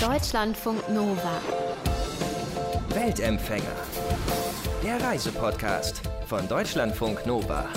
Deutschlandfunk 0.00 0.88
Nova. 0.88 1.42
Weltempfänger. 2.88 3.76
Der 4.82 4.98
Reisepodcast 4.98 6.00
von 6.24 6.48
Deutschlandfunk 6.48 7.26
Nova. 7.26 7.68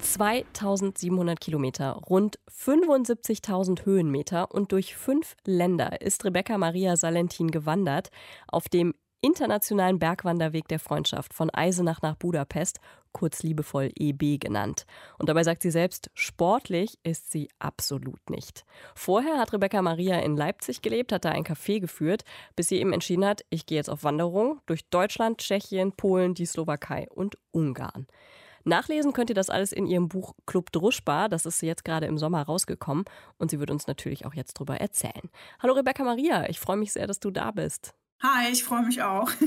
2700 0.00 1.40
Kilometer, 1.40 1.94
rund 2.08 2.38
75.000 2.48 3.86
Höhenmeter 3.86 4.54
und 4.54 4.70
durch 4.70 4.94
fünf 4.94 5.34
Länder 5.44 6.00
ist 6.00 6.24
Rebecca 6.24 6.56
Maria 6.56 6.96
Salentin 6.96 7.50
gewandert 7.50 8.12
auf 8.46 8.68
dem 8.68 8.94
Internationalen 9.20 9.98
Bergwanderweg 9.98 10.68
der 10.68 10.78
Freundschaft 10.78 11.34
von 11.34 11.50
Eisenach 11.50 12.02
nach 12.02 12.14
Budapest, 12.14 12.78
kurz 13.10 13.42
liebevoll 13.42 13.90
EB 13.96 14.38
genannt. 14.38 14.86
Und 15.18 15.28
dabei 15.28 15.42
sagt 15.42 15.62
sie 15.62 15.72
selbst, 15.72 16.08
sportlich 16.14 16.98
ist 17.02 17.32
sie 17.32 17.48
absolut 17.58 18.30
nicht. 18.30 18.64
Vorher 18.94 19.38
hat 19.38 19.52
Rebecca 19.52 19.82
Maria 19.82 20.20
in 20.20 20.36
Leipzig 20.36 20.82
gelebt, 20.82 21.10
hat 21.10 21.24
da 21.24 21.30
ein 21.30 21.44
Café 21.44 21.80
geführt, 21.80 22.22
bis 22.54 22.68
sie 22.68 22.76
eben 22.76 22.92
entschieden 22.92 23.24
hat, 23.24 23.42
ich 23.50 23.66
gehe 23.66 23.76
jetzt 23.76 23.90
auf 23.90 24.04
Wanderung 24.04 24.60
durch 24.66 24.88
Deutschland, 24.88 25.38
Tschechien, 25.38 25.92
Polen, 25.92 26.34
die 26.34 26.46
Slowakei 26.46 27.08
und 27.10 27.36
Ungarn. 27.50 28.06
Nachlesen 28.62 29.12
könnt 29.12 29.30
ihr 29.30 29.34
das 29.34 29.50
alles 29.50 29.72
in 29.72 29.86
ihrem 29.86 30.08
Buch 30.08 30.34
Club 30.46 30.70
Druschba. 30.70 31.28
Das 31.28 31.46
ist 31.46 31.62
jetzt 31.62 31.84
gerade 31.84 32.06
im 32.06 32.18
Sommer 32.18 32.42
rausgekommen 32.42 33.04
und 33.38 33.50
sie 33.50 33.58
wird 33.58 33.70
uns 33.70 33.86
natürlich 33.88 34.26
auch 34.26 34.34
jetzt 34.34 34.54
drüber 34.54 34.76
erzählen. 34.76 35.30
Hallo 35.60 35.72
Rebecca 35.72 36.04
Maria, 36.04 36.48
ich 36.48 36.60
freue 36.60 36.76
mich 36.76 36.92
sehr, 36.92 37.06
dass 37.06 37.18
du 37.18 37.30
da 37.32 37.50
bist. 37.50 37.94
Hi, 38.20 38.50
ich 38.50 38.64
freue 38.64 38.82
mich 38.82 39.02
auch. 39.02 39.30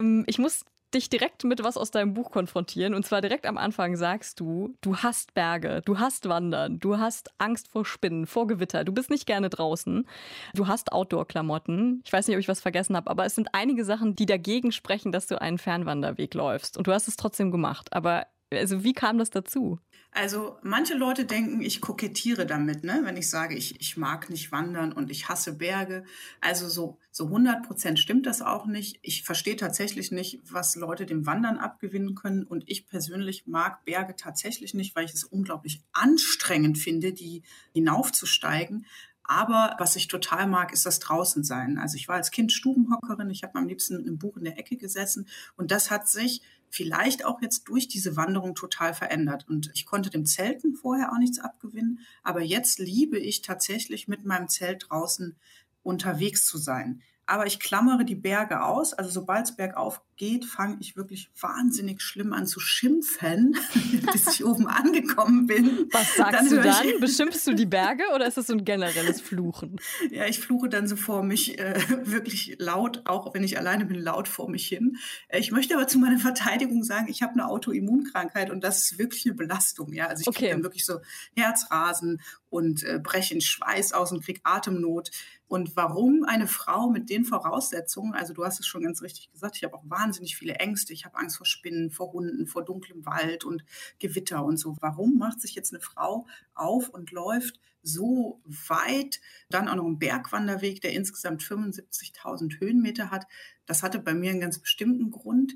Ähm, 0.00 0.24
ich 0.28 0.38
muss 0.38 0.64
dich 0.94 1.10
direkt 1.10 1.44
mit 1.44 1.62
was 1.62 1.76
aus 1.76 1.90
deinem 1.90 2.14
Buch 2.14 2.30
konfrontieren. 2.30 2.94
Und 2.94 3.04
zwar 3.04 3.20
direkt 3.20 3.46
am 3.46 3.58
Anfang 3.58 3.96
sagst 3.96 4.40
du, 4.40 4.74
du 4.80 4.96
hast 4.96 5.34
Berge, 5.34 5.82
du 5.84 5.98
hast 5.98 6.28
Wandern, 6.28 6.78
du 6.78 6.98
hast 6.98 7.30
Angst 7.38 7.68
vor 7.68 7.84
Spinnen, 7.84 8.26
vor 8.26 8.46
Gewitter, 8.46 8.84
du 8.84 8.92
bist 8.92 9.10
nicht 9.10 9.26
gerne 9.26 9.50
draußen, 9.50 10.06
du 10.54 10.66
hast 10.66 10.92
Outdoor-Klamotten. 10.92 12.02
Ich 12.04 12.12
weiß 12.12 12.26
nicht, 12.26 12.36
ob 12.36 12.40
ich 12.40 12.48
was 12.48 12.60
vergessen 12.60 12.96
habe, 12.96 13.10
aber 13.10 13.26
es 13.26 13.34
sind 13.34 13.48
einige 13.52 13.84
Sachen, 13.84 14.14
die 14.14 14.26
dagegen 14.26 14.72
sprechen, 14.72 15.12
dass 15.12 15.26
du 15.26 15.40
einen 15.40 15.58
Fernwanderweg 15.58 16.32
läufst. 16.34 16.78
Und 16.78 16.86
du 16.86 16.92
hast 16.92 17.08
es 17.08 17.16
trotzdem 17.16 17.50
gemacht. 17.50 17.92
Aber 17.92 18.26
also 18.52 18.82
wie 18.84 18.94
kam 18.94 19.18
das 19.18 19.30
dazu? 19.30 19.78
Also 20.10 20.58
manche 20.62 20.94
Leute 20.94 21.26
denken, 21.26 21.60
ich 21.60 21.80
kokettiere 21.80 22.46
damit, 22.46 22.82
ne? 22.82 23.00
wenn 23.04 23.16
ich 23.16 23.28
sage, 23.28 23.54
ich, 23.54 23.80
ich 23.80 23.96
mag 23.96 24.30
nicht 24.30 24.50
wandern 24.50 24.92
und 24.92 25.10
ich 25.10 25.28
hasse 25.28 25.52
Berge. 25.52 26.02
Also 26.40 26.66
so, 26.68 26.98
so 27.10 27.26
100 27.26 27.66
Prozent 27.66 27.98
stimmt 28.00 28.26
das 28.26 28.40
auch 28.40 28.66
nicht. 28.66 28.98
Ich 29.02 29.22
verstehe 29.22 29.56
tatsächlich 29.56 30.10
nicht, 30.10 30.40
was 30.50 30.76
Leute 30.76 31.04
dem 31.04 31.26
Wandern 31.26 31.58
abgewinnen 31.58 32.14
können. 32.14 32.44
Und 32.44 32.64
ich 32.66 32.86
persönlich 32.86 33.46
mag 33.46 33.84
Berge 33.84 34.16
tatsächlich 34.16 34.74
nicht, 34.74 34.96
weil 34.96 35.04
ich 35.04 35.14
es 35.14 35.24
unglaublich 35.24 35.82
anstrengend 35.92 36.78
finde, 36.78 37.12
die 37.12 37.42
hinaufzusteigen. 37.72 38.86
Aber 39.30 39.76
was 39.78 39.94
ich 39.94 40.08
total 40.08 40.46
mag, 40.46 40.72
ist 40.72 40.86
das 40.86 41.00
Draußensein. 41.00 41.76
Also 41.76 41.96
ich 41.96 42.08
war 42.08 42.16
als 42.16 42.30
Kind 42.30 42.50
Stubenhockerin, 42.50 43.28
ich 43.28 43.42
habe 43.42 43.58
am 43.58 43.68
liebsten 43.68 43.98
mit 43.98 44.06
einem 44.06 44.18
Buch 44.18 44.38
in 44.38 44.44
der 44.44 44.58
Ecke 44.58 44.78
gesessen 44.78 45.28
und 45.56 45.70
das 45.70 45.90
hat 45.90 46.08
sich 46.08 46.40
vielleicht 46.70 47.24
auch 47.24 47.40
jetzt 47.42 47.64
durch 47.68 47.88
diese 47.88 48.16
Wanderung 48.16 48.54
total 48.54 48.94
verändert. 48.94 49.46
Und 49.48 49.70
ich 49.74 49.86
konnte 49.86 50.10
dem 50.10 50.26
Zelten 50.26 50.74
vorher 50.74 51.12
auch 51.12 51.18
nichts 51.18 51.38
abgewinnen, 51.38 52.00
aber 52.22 52.42
jetzt 52.42 52.78
liebe 52.78 53.18
ich 53.18 53.42
tatsächlich 53.42 54.08
mit 54.08 54.24
meinem 54.24 54.48
Zelt 54.48 54.86
draußen 54.88 55.36
unterwegs 55.82 56.46
zu 56.46 56.58
sein. 56.58 57.02
Aber 57.26 57.46
ich 57.46 57.60
klammere 57.60 58.04
die 58.04 58.14
Berge 58.14 58.64
aus. 58.64 58.94
Also 58.94 59.10
sobald 59.10 59.46
es 59.46 59.56
bergauf 59.56 60.00
geht, 60.18 60.44
fange 60.44 60.76
ich 60.80 60.96
wirklich 60.96 61.30
wahnsinnig 61.40 62.02
schlimm 62.02 62.32
an 62.32 62.46
zu 62.46 62.60
schimpfen, 62.60 63.56
bis 64.12 64.26
ich 64.26 64.44
oben 64.44 64.66
angekommen 64.66 65.46
bin. 65.46 65.88
Was 65.92 66.16
sagst 66.16 66.34
dann 66.34 66.48
du 66.50 66.60
dann? 66.60 67.00
Beschimpfst 67.00 67.46
du 67.46 67.54
die 67.54 67.66
Berge 67.66 68.02
oder 68.14 68.26
ist 68.26 68.36
das 68.36 68.48
so 68.48 68.52
ein 68.52 68.64
generelles 68.64 69.20
Fluchen? 69.20 69.80
Ja, 70.10 70.26
ich 70.26 70.40
fluche 70.40 70.68
dann 70.68 70.88
so 70.88 70.96
vor 70.96 71.22
mich 71.22 71.58
äh, 71.58 71.80
wirklich 72.04 72.56
laut, 72.58 73.02
auch 73.04 73.34
wenn 73.34 73.44
ich 73.44 73.58
alleine 73.58 73.84
bin, 73.84 73.98
laut 74.00 74.26
vor 74.26 74.48
mich 74.48 74.66
hin. 74.66 74.96
Äh, 75.28 75.38
ich 75.38 75.52
möchte 75.52 75.74
aber 75.74 75.86
zu 75.86 75.98
meiner 75.98 76.18
Verteidigung 76.18 76.82
sagen, 76.82 77.06
ich 77.08 77.22
habe 77.22 77.34
eine 77.34 77.46
Autoimmunkrankheit 77.46 78.50
und 78.50 78.64
das 78.64 78.82
ist 78.82 78.98
wirklich 78.98 79.26
eine 79.26 79.34
Belastung. 79.34 79.92
Ja, 79.92 80.06
also 80.06 80.22
ich 80.22 80.28
okay. 80.28 80.38
kriege 80.38 80.50
dann 80.52 80.62
wirklich 80.62 80.84
so 80.84 81.00
Herzrasen 81.36 82.20
und 82.50 82.82
äh, 82.82 82.98
breche 83.02 83.34
in 83.34 83.40
Schweiß 83.40 83.92
aus 83.92 84.12
und 84.12 84.24
kriege 84.24 84.40
Atemnot. 84.42 85.10
Und 85.46 85.76
warum 85.76 86.24
eine 86.24 86.46
Frau 86.46 86.90
mit 86.90 87.08
den 87.08 87.24
Voraussetzungen, 87.24 88.14
also 88.14 88.34
du 88.34 88.44
hast 88.44 88.60
es 88.60 88.66
schon 88.66 88.82
ganz 88.82 89.00
richtig 89.00 89.30
gesagt, 89.32 89.56
ich 89.56 89.64
habe 89.64 89.74
auch 89.74 89.84
wahnsinnig 89.84 90.07
viele 90.12 90.54
Ängste, 90.54 90.92
ich 90.92 91.04
habe 91.04 91.16
Angst 91.18 91.36
vor 91.36 91.46
Spinnen, 91.46 91.90
vor 91.90 92.12
Hunden, 92.12 92.46
vor 92.46 92.64
dunklem 92.64 93.04
Wald 93.06 93.44
und 93.44 93.64
Gewitter 93.98 94.44
und 94.44 94.56
so. 94.56 94.76
Warum 94.80 95.18
macht 95.18 95.40
sich 95.40 95.54
jetzt 95.54 95.72
eine 95.72 95.80
Frau 95.80 96.26
auf 96.54 96.88
und 96.88 97.10
läuft 97.10 97.60
so 97.82 98.40
weit, 98.44 99.20
dann 99.48 99.68
auch 99.68 99.76
noch 99.76 99.86
einen 99.86 99.98
Bergwanderweg, 99.98 100.80
der 100.80 100.92
insgesamt 100.92 101.42
75.000 101.42 102.60
Höhenmeter 102.60 103.10
hat? 103.10 103.26
Das 103.66 103.82
hatte 103.82 103.98
bei 103.98 104.14
mir 104.14 104.30
einen 104.30 104.40
ganz 104.40 104.58
bestimmten 104.58 105.10
Grund. 105.10 105.54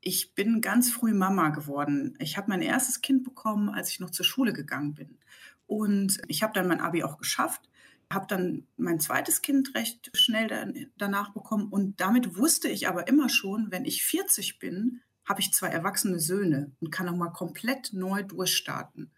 Ich 0.00 0.34
bin 0.34 0.60
ganz 0.60 0.90
früh 0.90 1.14
Mama 1.14 1.50
geworden. 1.50 2.16
Ich 2.18 2.36
habe 2.36 2.50
mein 2.50 2.62
erstes 2.62 3.00
Kind 3.00 3.22
bekommen, 3.24 3.68
als 3.68 3.90
ich 3.90 4.00
noch 4.00 4.10
zur 4.10 4.26
Schule 4.26 4.52
gegangen 4.52 4.94
bin. 4.94 5.18
Und 5.66 6.20
ich 6.28 6.42
habe 6.42 6.52
dann 6.52 6.68
mein 6.68 6.80
Abi 6.80 7.02
auch 7.02 7.18
geschafft 7.18 7.68
habe 8.12 8.26
dann 8.28 8.66
mein 8.76 9.00
zweites 9.00 9.42
Kind 9.42 9.74
recht 9.74 10.10
schnell 10.14 10.88
danach 10.96 11.32
bekommen 11.32 11.68
und 11.68 12.00
damit 12.00 12.36
wusste 12.36 12.68
ich 12.68 12.88
aber 12.88 13.08
immer 13.08 13.28
schon, 13.28 13.70
wenn 13.70 13.84
ich 13.84 14.04
40 14.04 14.58
bin, 14.58 15.00
habe 15.24 15.40
ich 15.40 15.52
zwei 15.52 15.68
erwachsene 15.68 16.18
Söhne 16.18 16.72
und 16.80 16.90
kann 16.90 17.06
nochmal 17.06 17.32
komplett 17.32 17.92
neu 17.92 18.22
durchstarten. 18.22 19.10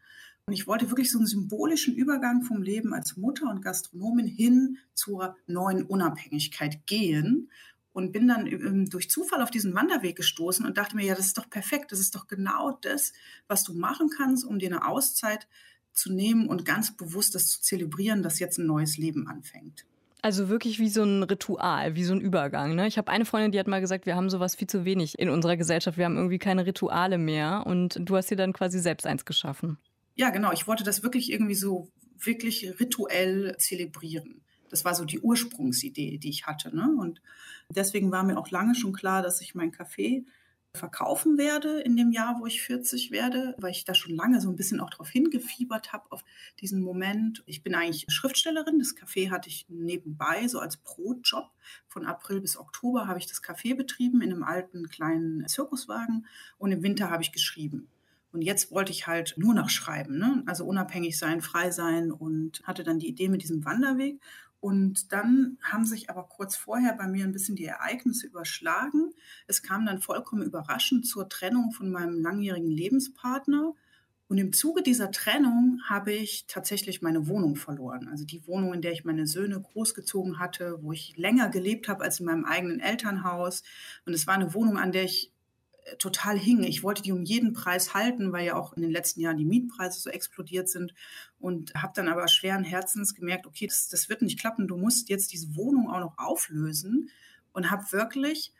Und 0.47 0.53
ich 0.53 0.66
wollte 0.66 0.91
wirklich 0.91 1.10
so 1.10 1.19
einen 1.19 1.27
symbolischen 1.27 1.94
Übergang 1.94 2.43
vom 2.43 2.62
Leben 2.62 2.93
als 2.93 3.16
Mutter 3.16 3.49
und 3.49 3.62
Gastronomin 3.62 4.27
hin 4.27 4.78
zur 4.93 5.37
neuen 5.47 5.84
Unabhängigkeit 5.84 6.87
gehen 6.87 7.50
und 7.94 8.12
bin 8.12 8.28
dann 8.28 8.47
ähm, 8.47 8.91
durch 8.91 9.09
Zufall 9.09 9.41
auf 9.41 9.50
diesen 9.50 9.75
Wanderweg 9.75 10.16
gestoßen 10.16 10.66
und 10.66 10.77
dachte 10.77 10.97
mir, 10.97 11.06
ja, 11.06 11.15
das 11.15 11.27
ist 11.27 11.38
doch 11.38 11.49
perfekt, 11.49 11.93
das 11.93 12.00
ist 12.00 12.15
doch 12.15 12.27
genau 12.27 12.72
das, 12.83 13.15
was 13.47 13.65
du 13.65 13.72
machen 13.72 14.10
kannst, 14.15 14.44
um 14.44 14.59
dir 14.59 14.69
eine 14.69 14.87
Auszeit 14.87 15.49
zu 15.94 16.12
nehmen 16.12 16.49
und 16.49 16.65
ganz 16.65 16.97
bewusst 16.97 17.34
das 17.34 17.49
zu 17.49 17.60
zelebrieren, 17.62 18.22
dass 18.22 18.38
jetzt 18.38 18.59
ein 18.59 18.66
neues 18.66 18.99
Leben 18.99 19.28
anfängt. 19.28 19.84
Also 20.25 20.49
wirklich 20.49 20.78
wie 20.78 20.88
so 20.88 21.03
ein 21.03 21.22
Ritual, 21.22 21.97
wie 21.97 22.05
so 22.05 22.15
ein 22.15 22.21
Übergang. 22.21 22.75
Ne? 22.75 22.87
Ich 22.87 22.97
habe 22.97 23.10
eine 23.10 23.27
Freundin, 23.27 23.53
die 23.53 23.59
hat 23.59 23.66
mal 23.66 23.82
gesagt, 23.82 24.06
wir 24.06 24.16
haben 24.16 24.31
sowas 24.31 24.54
viel 24.54 24.66
zu 24.66 24.87
wenig 24.87 25.19
in 25.19 25.28
unserer 25.28 25.59
Gesellschaft. 25.59 25.99
Wir 25.99 26.06
haben 26.06 26.16
irgendwie 26.16 26.38
keine 26.38 26.65
Rituale 26.65 27.19
mehr. 27.19 27.65
Und 27.66 27.99
du 28.00 28.16
hast 28.16 28.31
dir 28.31 28.37
dann 28.37 28.54
quasi 28.54 28.78
selbst 28.78 29.06
eins 29.06 29.27
geschaffen. 29.27 29.77
Ja, 30.15 30.31
genau. 30.31 30.50
Ich 30.53 30.66
wollte 30.66 30.83
das 30.83 31.03
wirklich 31.03 31.31
irgendwie 31.31 31.54
so 31.54 31.91
wirklich 32.19 32.81
rituell 32.81 33.54
zelebrieren. 33.59 34.41
Das 34.71 34.87
war 34.87 34.94
so 34.94 35.04
die 35.04 35.21
Ursprungsidee, 35.21 36.16
die 36.16 36.31
ich 36.31 36.47
hatte. 36.47 36.75
Ne? 36.75 36.91
Und 36.99 37.21
deswegen 37.69 38.10
war 38.10 38.22
mir 38.22 38.38
auch 38.38 38.50
lange 38.50 38.75
schon 38.75 38.94
klar, 38.94 39.21
dass 39.21 39.43
ich 39.43 39.54
mein 39.54 39.72
Café 39.72 40.25
verkaufen 40.75 41.39
werde 41.39 41.81
in 41.81 41.97
dem 41.97 42.11
Jahr, 42.11 42.41
wo 42.41 42.47
ich 42.47 42.62
40 42.62 43.12
werde, 43.12 43.55
weil 43.59 43.71
ich 43.71 43.85
da 43.85 43.95
schon 43.95 44.15
lange 44.17 44.41
so 44.41 44.49
ein 44.49 44.57
bisschen 44.57 44.81
auch 44.81 44.91
darauf 44.91 45.09
hingefiebert 45.09 45.93
habe, 45.93 46.11
auf 46.11 46.25
diesen 46.61 46.83
Moment. 46.83 47.45
Ich 47.47 47.62
bin 47.62 47.75
eigentlich 47.75 48.07
Schriftstellerin. 48.09 48.81
Das 48.81 48.97
Café 48.97 49.31
hatte 49.31 49.49
ich 49.49 49.67
nebenbei, 49.69 50.49
so 50.49 50.59
als 50.59 50.77
Brotjob. 50.79 51.51
Von 51.87 52.05
April 52.05 52.41
bis 52.41 52.57
Oktober 52.57 53.07
habe 53.07 53.19
ich 53.19 53.27
das 53.27 53.43
Café 53.43 53.77
betrieben 53.77 54.21
in 54.21 54.33
einem 54.33 54.43
alten 54.43 54.89
kleinen 54.89 55.47
Zirkuswagen 55.47 56.27
und 56.59 56.73
im 56.73 56.83
Winter 56.83 57.09
habe 57.09 57.23
ich 57.23 57.33
geschrieben. 57.33 57.89
Und 58.33 58.43
jetzt 58.43 58.73
wollte 58.73 58.91
ich 58.91 59.07
halt 59.07 59.34
nur 59.37 59.55
noch 59.55 59.71
schreiben, 59.71 60.19
ne? 60.19 60.43
also 60.47 60.65
unabhängig 60.65 61.17
sein, 61.17 61.41
frei 61.41 61.71
sein 61.71 62.11
und 62.11 62.63
hatte 62.65 62.83
dann 62.83 62.99
die 62.99 63.07
Idee 63.07 63.29
mit 63.29 63.43
diesem 63.43 63.65
Wanderweg. 63.65 64.21
Und 64.65 65.13
dann 65.13 65.59
haben 65.61 65.85
sich 65.85 66.09
aber 66.09 66.23
kurz 66.23 66.57
vorher 66.57 66.95
bei 66.95 67.07
mir 67.07 67.25
ein 67.25 67.33
bisschen 67.33 67.55
die 67.55 67.67
Ereignisse 67.67 68.27
überschlagen. 68.27 69.13
Es 69.47 69.63
kam 69.63 69.85
dann 69.85 70.01
vollkommen 70.01 70.43
überraschend 70.43 71.07
zur 71.07 71.29
Trennung 71.29 71.71
von 71.71 71.91
meinem 71.91 72.23
langjährigen 72.23 72.71
Lebenspartner. 72.71 73.75
Und 74.27 74.39
im 74.39 74.55
Zuge 74.55 74.83
dieser 74.83 75.11
Trennung 75.11 75.83
habe 75.85 76.13
ich 76.13 76.47
tatsächlich 76.47 77.03
meine 77.03 77.27
Wohnung 77.27 77.57
verloren. 77.57 78.09
Also 78.09 78.25
die 78.25 78.47
Wohnung, 78.47 78.73
in 78.73 78.81
der 78.81 78.93
ich 78.93 79.05
meine 79.05 79.27
Söhne 79.27 79.61
großgezogen 79.61 80.39
hatte, 80.39 80.78
wo 80.81 80.93
ich 80.93 81.15
länger 81.19 81.51
gelebt 81.51 81.87
habe 81.87 82.03
als 82.03 82.21
in 82.21 82.25
meinem 82.25 82.47
eigenen 82.47 82.81
Elternhaus. 82.81 83.65
Und 84.07 84.15
es 84.15 84.27
war 84.27 84.33
eine 84.33 84.55
Wohnung, 84.55 84.78
an 84.78 84.93
der 84.93 85.05
ich 85.05 85.34
total 85.98 86.39
hing. 86.39 86.63
Ich 86.63 86.83
wollte 86.83 87.03
die 87.03 87.13
um 87.13 87.22
jeden 87.22 87.53
Preis 87.53 87.95
halten, 87.95 88.33
weil 88.33 88.47
ja 88.47 88.57
auch 88.57 88.72
in 88.72 88.83
den 88.83 88.91
letzten 88.91 89.21
Jahren 89.21 89.36
die 89.36 89.45
Mietpreise 89.45 90.01
so 90.01 90.10
explodiert 90.10 90.69
sind 90.69 90.95
und 91.39 91.75
habe 91.75 91.92
dann 91.95 92.09
aber 92.09 92.28
schweren 92.28 92.65
Herzens 92.65 93.15
gemerkt, 93.15 93.47
okay, 93.47 93.66
das, 93.66 93.89
das 93.89 94.09
wird 94.09 94.22
nicht 94.22 94.39
klappen, 94.39 94.69
du 94.69 94.77
musst 94.77 95.09
jetzt 95.09 95.33
diese 95.33 95.54
Wohnung 95.57 95.91
auch 95.91 96.01
noch 96.01 96.19
auflösen 96.19 97.10
und 97.53 97.71
habe 97.71 97.92
wirklich 97.92 98.53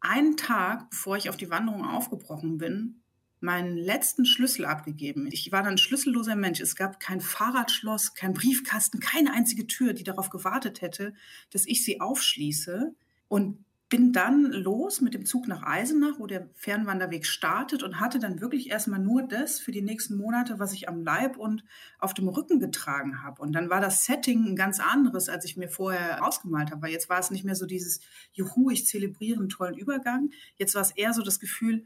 einen 0.00 0.36
Tag, 0.36 0.90
bevor 0.90 1.16
ich 1.16 1.30
auf 1.30 1.36
die 1.36 1.50
Wanderung 1.50 1.84
aufgebrochen 1.84 2.58
bin, 2.58 3.00
meinen 3.40 3.76
letzten 3.76 4.24
Schlüssel 4.24 4.64
abgegeben. 4.64 5.28
Ich 5.30 5.52
war 5.52 5.62
dann 5.62 5.72
ein 5.74 5.78
schlüsselloser 5.78 6.34
Mensch. 6.34 6.60
Es 6.60 6.76
gab 6.76 6.98
kein 6.98 7.20
Fahrradschloss, 7.20 8.14
kein 8.14 8.32
Briefkasten, 8.32 9.00
keine 9.00 9.32
einzige 9.32 9.66
Tür, 9.66 9.92
die 9.92 10.04
darauf 10.04 10.30
gewartet 10.30 10.80
hätte, 10.80 11.14
dass 11.50 11.66
ich 11.66 11.84
sie 11.84 12.00
aufschließe. 12.00 12.94
Und 13.28 13.63
bin 13.88 14.12
dann 14.12 14.50
los 14.50 15.00
mit 15.00 15.14
dem 15.14 15.26
Zug 15.26 15.46
nach 15.46 15.62
Eisenach, 15.62 16.18
wo 16.18 16.26
der 16.26 16.48
Fernwanderweg 16.54 17.26
startet 17.26 17.82
und 17.82 18.00
hatte 18.00 18.18
dann 18.18 18.40
wirklich 18.40 18.70
erstmal 18.70 18.98
nur 18.98 19.22
das 19.22 19.60
für 19.60 19.72
die 19.72 19.82
nächsten 19.82 20.16
Monate, 20.16 20.58
was 20.58 20.72
ich 20.72 20.88
am 20.88 21.02
Leib 21.02 21.36
und 21.36 21.64
auf 21.98 22.14
dem 22.14 22.28
Rücken 22.28 22.60
getragen 22.60 23.22
habe. 23.22 23.42
Und 23.42 23.52
dann 23.52 23.70
war 23.70 23.80
das 23.80 24.04
Setting 24.04 24.44
ein 24.46 24.56
ganz 24.56 24.80
anderes, 24.80 25.28
als 25.28 25.44
ich 25.44 25.56
mir 25.56 25.68
vorher 25.68 26.26
ausgemalt 26.26 26.70
habe. 26.70 26.82
Weil 26.82 26.92
jetzt 26.92 27.08
war 27.08 27.18
es 27.20 27.30
nicht 27.30 27.44
mehr 27.44 27.54
so 27.54 27.66
dieses 27.66 28.00
Juhu, 28.32 28.70
ich 28.70 28.86
zelebriere 28.86 29.38
einen 29.38 29.48
tollen 29.48 29.76
Übergang. 29.76 30.30
Jetzt 30.56 30.74
war 30.74 30.82
es 30.82 30.90
eher 30.92 31.12
so 31.12 31.22
das 31.22 31.38
Gefühl, 31.38 31.84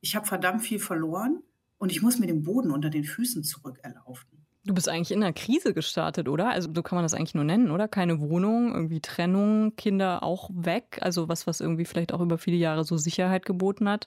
ich 0.00 0.16
habe 0.16 0.26
verdammt 0.26 0.62
viel 0.62 0.78
verloren 0.78 1.42
und 1.78 1.90
ich 1.90 2.00
muss 2.00 2.18
mir 2.18 2.26
den 2.26 2.42
Boden 2.42 2.70
unter 2.70 2.90
den 2.90 3.04
Füßen 3.04 3.42
zurückerlaufen. 3.42 4.39
Du 4.64 4.74
bist 4.74 4.88
eigentlich 4.90 5.10
in 5.10 5.22
einer 5.22 5.32
Krise 5.32 5.72
gestartet, 5.72 6.28
oder? 6.28 6.50
Also 6.50 6.70
so 6.74 6.82
kann 6.82 6.96
man 6.96 7.04
das 7.04 7.14
eigentlich 7.14 7.34
nur 7.34 7.44
nennen, 7.44 7.70
oder? 7.70 7.88
Keine 7.88 8.20
Wohnung, 8.20 8.74
irgendwie 8.74 9.00
Trennung, 9.00 9.74
Kinder 9.76 10.22
auch 10.22 10.50
weg. 10.52 10.98
Also 11.00 11.28
was, 11.28 11.46
was 11.46 11.60
irgendwie 11.60 11.86
vielleicht 11.86 12.12
auch 12.12 12.20
über 12.20 12.36
viele 12.36 12.56
Jahre 12.58 12.84
so 12.84 12.98
Sicherheit 12.98 13.46
geboten 13.46 13.88
hat. 13.88 14.06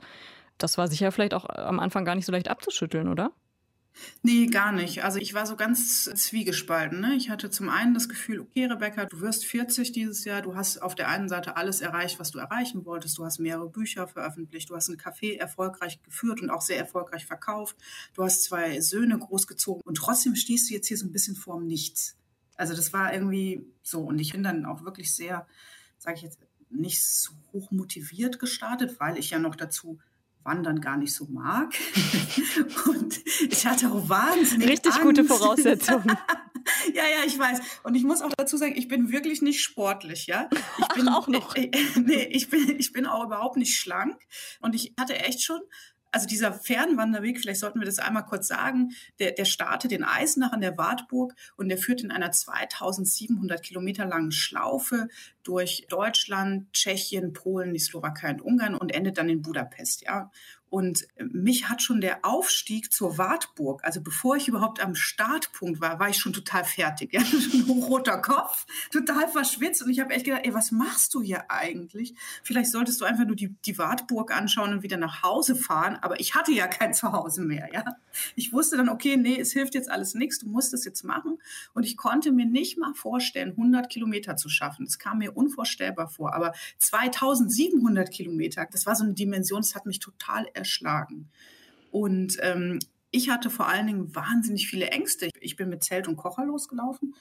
Das 0.59 0.77
war 0.77 0.87
sicher 0.87 1.11
vielleicht 1.11 1.33
auch 1.33 1.49
am 1.49 1.79
Anfang 1.79 2.05
gar 2.05 2.15
nicht 2.15 2.25
so 2.25 2.31
leicht 2.31 2.49
abzuschütteln, 2.49 3.07
oder? 3.07 3.31
Nee, 4.21 4.47
gar 4.47 4.71
nicht. 4.71 5.03
Also 5.03 5.19
ich 5.19 5.33
war 5.33 5.45
so 5.45 5.55
ganz 5.55 6.05
zwiegespalten. 6.05 6.99
Ne? 6.99 7.15
Ich 7.15 7.29
hatte 7.29 7.49
zum 7.49 7.69
einen 7.69 7.93
das 7.93 8.09
Gefühl, 8.09 8.39
okay, 8.39 8.65
Rebecca, 8.65 9.05
du 9.05 9.21
wirst 9.21 9.45
40 9.45 9.91
dieses 9.91 10.25
Jahr. 10.25 10.41
Du 10.41 10.55
hast 10.55 10.81
auf 10.81 10.95
der 10.95 11.09
einen 11.09 11.29
Seite 11.29 11.57
alles 11.57 11.81
erreicht, 11.81 12.19
was 12.19 12.31
du 12.31 12.39
erreichen 12.39 12.85
wolltest. 12.85 13.17
Du 13.17 13.25
hast 13.25 13.39
mehrere 13.39 13.69
Bücher 13.69 14.07
veröffentlicht. 14.07 14.69
Du 14.69 14.75
hast 14.75 14.89
ein 14.89 14.97
Café 14.97 15.37
erfolgreich 15.37 16.01
geführt 16.03 16.41
und 16.41 16.49
auch 16.49 16.61
sehr 16.61 16.77
erfolgreich 16.77 17.25
verkauft. 17.25 17.75
Du 18.13 18.23
hast 18.23 18.43
zwei 18.43 18.79
Söhne 18.81 19.17
großgezogen 19.17 19.81
und 19.85 19.95
trotzdem 19.95 20.35
stehst 20.35 20.69
du 20.69 20.73
jetzt 20.73 20.87
hier 20.87 20.97
so 20.97 21.05
ein 21.05 21.11
bisschen 21.11 21.35
vorm 21.35 21.67
Nichts. 21.67 22.15
Also 22.55 22.75
das 22.75 22.93
war 22.93 23.13
irgendwie 23.13 23.65
so. 23.81 24.01
Und 24.01 24.19
ich 24.19 24.31
bin 24.31 24.43
dann 24.43 24.65
auch 24.65 24.83
wirklich 24.83 25.13
sehr, 25.13 25.47
sage 25.97 26.17
ich 26.17 26.23
jetzt, 26.23 26.39
nicht 26.69 27.05
so 27.05 27.31
hoch 27.51 27.71
motiviert 27.71 28.39
gestartet, 28.39 28.99
weil 28.99 29.17
ich 29.17 29.29
ja 29.29 29.39
noch 29.39 29.55
dazu 29.55 29.99
Wandern 30.43 30.81
gar 30.81 30.97
nicht 30.97 31.13
so 31.13 31.25
mag. 31.25 31.73
und 32.87 33.19
ich 33.49 33.65
hatte 33.65 33.91
auch 33.91 34.09
wahnsinnig 34.09 34.69
Richtig 34.69 34.93
Angst. 34.93 35.03
gute 35.03 35.23
Voraussetzungen. 35.23 36.17
ja, 36.93 37.03
ja, 37.03 37.25
ich 37.25 37.37
weiß. 37.37 37.59
Und 37.83 37.95
ich 37.95 38.03
muss 38.03 38.21
auch 38.21 38.31
dazu 38.37 38.57
sagen, 38.57 38.73
ich 38.75 38.87
bin 38.87 39.11
wirklich 39.11 39.41
nicht 39.41 39.61
sportlich, 39.61 40.27
ja. 40.27 40.49
Ich 40.79 40.87
bin 40.95 41.07
auch 41.07 41.27
noch. 41.27 41.55
Äh, 41.55 41.69
äh, 41.71 41.99
nee, 41.99 42.23
ich 42.31 42.49
bin, 42.49 42.79
ich 42.79 42.93
bin 42.93 43.05
auch 43.05 43.25
überhaupt 43.25 43.57
nicht 43.57 43.77
schlank. 43.77 44.17
Und 44.59 44.75
ich 44.75 44.93
hatte 44.99 45.15
echt 45.15 45.43
schon 45.43 45.61
also 46.13 46.27
dieser 46.27 46.53
Fernwanderweg, 46.53 47.39
vielleicht 47.39 47.59
sollten 47.59 47.79
wir 47.79 47.87
das 47.87 47.97
einmal 47.97 48.25
kurz 48.25 48.47
sagen, 48.47 48.91
der, 49.17 49.31
der 49.31 49.45
startet 49.45 49.91
in 49.91 50.03
Eisenach 50.03 50.53
an 50.53 50.61
der 50.61 50.77
Wartburg 50.77 51.33
und 51.57 51.69
der 51.69 51.79
führt 51.79 52.03
in 52.03 52.11
einer 52.11 52.31
2700 52.31 53.63
Kilometer 53.63 54.05
langen 54.05 54.31
Schlaufe 54.31 55.07
durch 55.41 55.87
Deutschland, 55.89 56.71
Tschechien, 56.71 57.33
Polen, 57.33 57.73
die 57.73 57.79
Slowakei 57.79 58.31
und 58.31 58.43
Ungarn 58.43 58.75
und 58.75 58.93
endet 58.93 59.17
dann 59.17 59.27
in 59.27 59.41
Budapest, 59.41 60.03
ja. 60.03 60.31
Und 60.73 61.05
mich 61.19 61.69
hat 61.69 61.83
schon 61.83 62.01
der 62.01 62.25
Aufstieg 62.25 62.91
zur 62.91 63.19
Wartburg, 63.19 63.83
also 63.83 64.01
bevor 64.01 64.37
ich 64.37 64.47
überhaupt 64.47 64.83
am 64.83 64.95
Startpunkt 64.95 65.81
war, 65.81 65.99
war 65.99 66.09
ich 66.09 66.17
schon 66.17 66.33
total 66.33 66.65
fertig. 66.65 67.13
Ja? 67.13 67.21
Ein 67.53 67.61
roter 67.69 68.17
Kopf, 68.17 68.65
total 68.91 69.27
verschwitzt. 69.27 69.83
Und 69.83 69.91
ich 69.91 69.99
habe 69.99 70.15
echt 70.15 70.25
gedacht, 70.25 70.41
ey, 70.45 70.53
was 70.55 70.71
machst 70.71 71.13
du 71.13 71.21
hier 71.21 71.51
eigentlich? 71.51 72.15
Vielleicht 72.41 72.71
solltest 72.71 72.99
du 72.99 73.05
einfach 73.05 73.27
nur 73.27 73.35
die, 73.35 73.49
die 73.67 73.77
Wartburg 73.77 74.35
anschauen 74.35 74.73
und 74.73 74.81
wieder 74.81 74.97
nach 74.97 75.21
Hause 75.21 75.55
fahren. 75.55 75.99
Aber 76.01 76.19
ich 76.19 76.33
hatte 76.33 76.51
ja 76.51 76.65
kein 76.65 76.95
Zuhause 76.95 77.43
mehr. 77.43 77.69
Ja? 77.71 77.97
Ich 78.35 78.51
wusste 78.51 78.75
dann, 78.75 78.89
okay, 78.89 79.15
nee, 79.15 79.39
es 79.39 79.53
hilft 79.53 79.75
jetzt 79.75 79.91
alles 79.91 80.15
nichts, 80.15 80.39
du 80.39 80.47
musst 80.47 80.73
es 80.73 80.85
jetzt 80.85 81.03
machen. 81.03 81.37
Und 81.75 81.85
ich 81.85 81.97
konnte 81.97 82.31
mir 82.31 82.47
nicht 82.47 82.79
mal 82.79 82.95
vorstellen, 82.95 83.51
100 83.51 83.91
Kilometer 83.91 84.37
zu 84.37 84.49
schaffen. 84.49 84.85
Das 84.85 84.97
kam 84.97 85.19
mir 85.19 85.37
unvorstellbar 85.37 86.07
vor. 86.07 86.33
Aber 86.33 86.53
2700 86.79 88.09
Kilometer, 88.09 88.67
das 88.71 88.87
war 88.87 88.95
so 88.95 89.03
eine 89.03 89.13
Dimension, 89.13 89.61
das 89.61 89.75
hat 89.75 89.85
mich 89.85 89.99
total 89.99 90.47
erschlagen. 90.63 91.29
Und 91.91 92.37
ähm, 92.41 92.79
ich 93.11 93.29
hatte 93.29 93.49
vor 93.49 93.67
allen 93.67 93.87
Dingen 93.87 94.15
wahnsinnig 94.15 94.67
viele 94.67 94.87
Ängste. 94.87 95.29
Ich 95.39 95.55
bin 95.55 95.69
mit 95.69 95.83
Zelt 95.83 96.07
und 96.07 96.15
Kocher 96.15 96.45
losgelaufen 96.45 97.13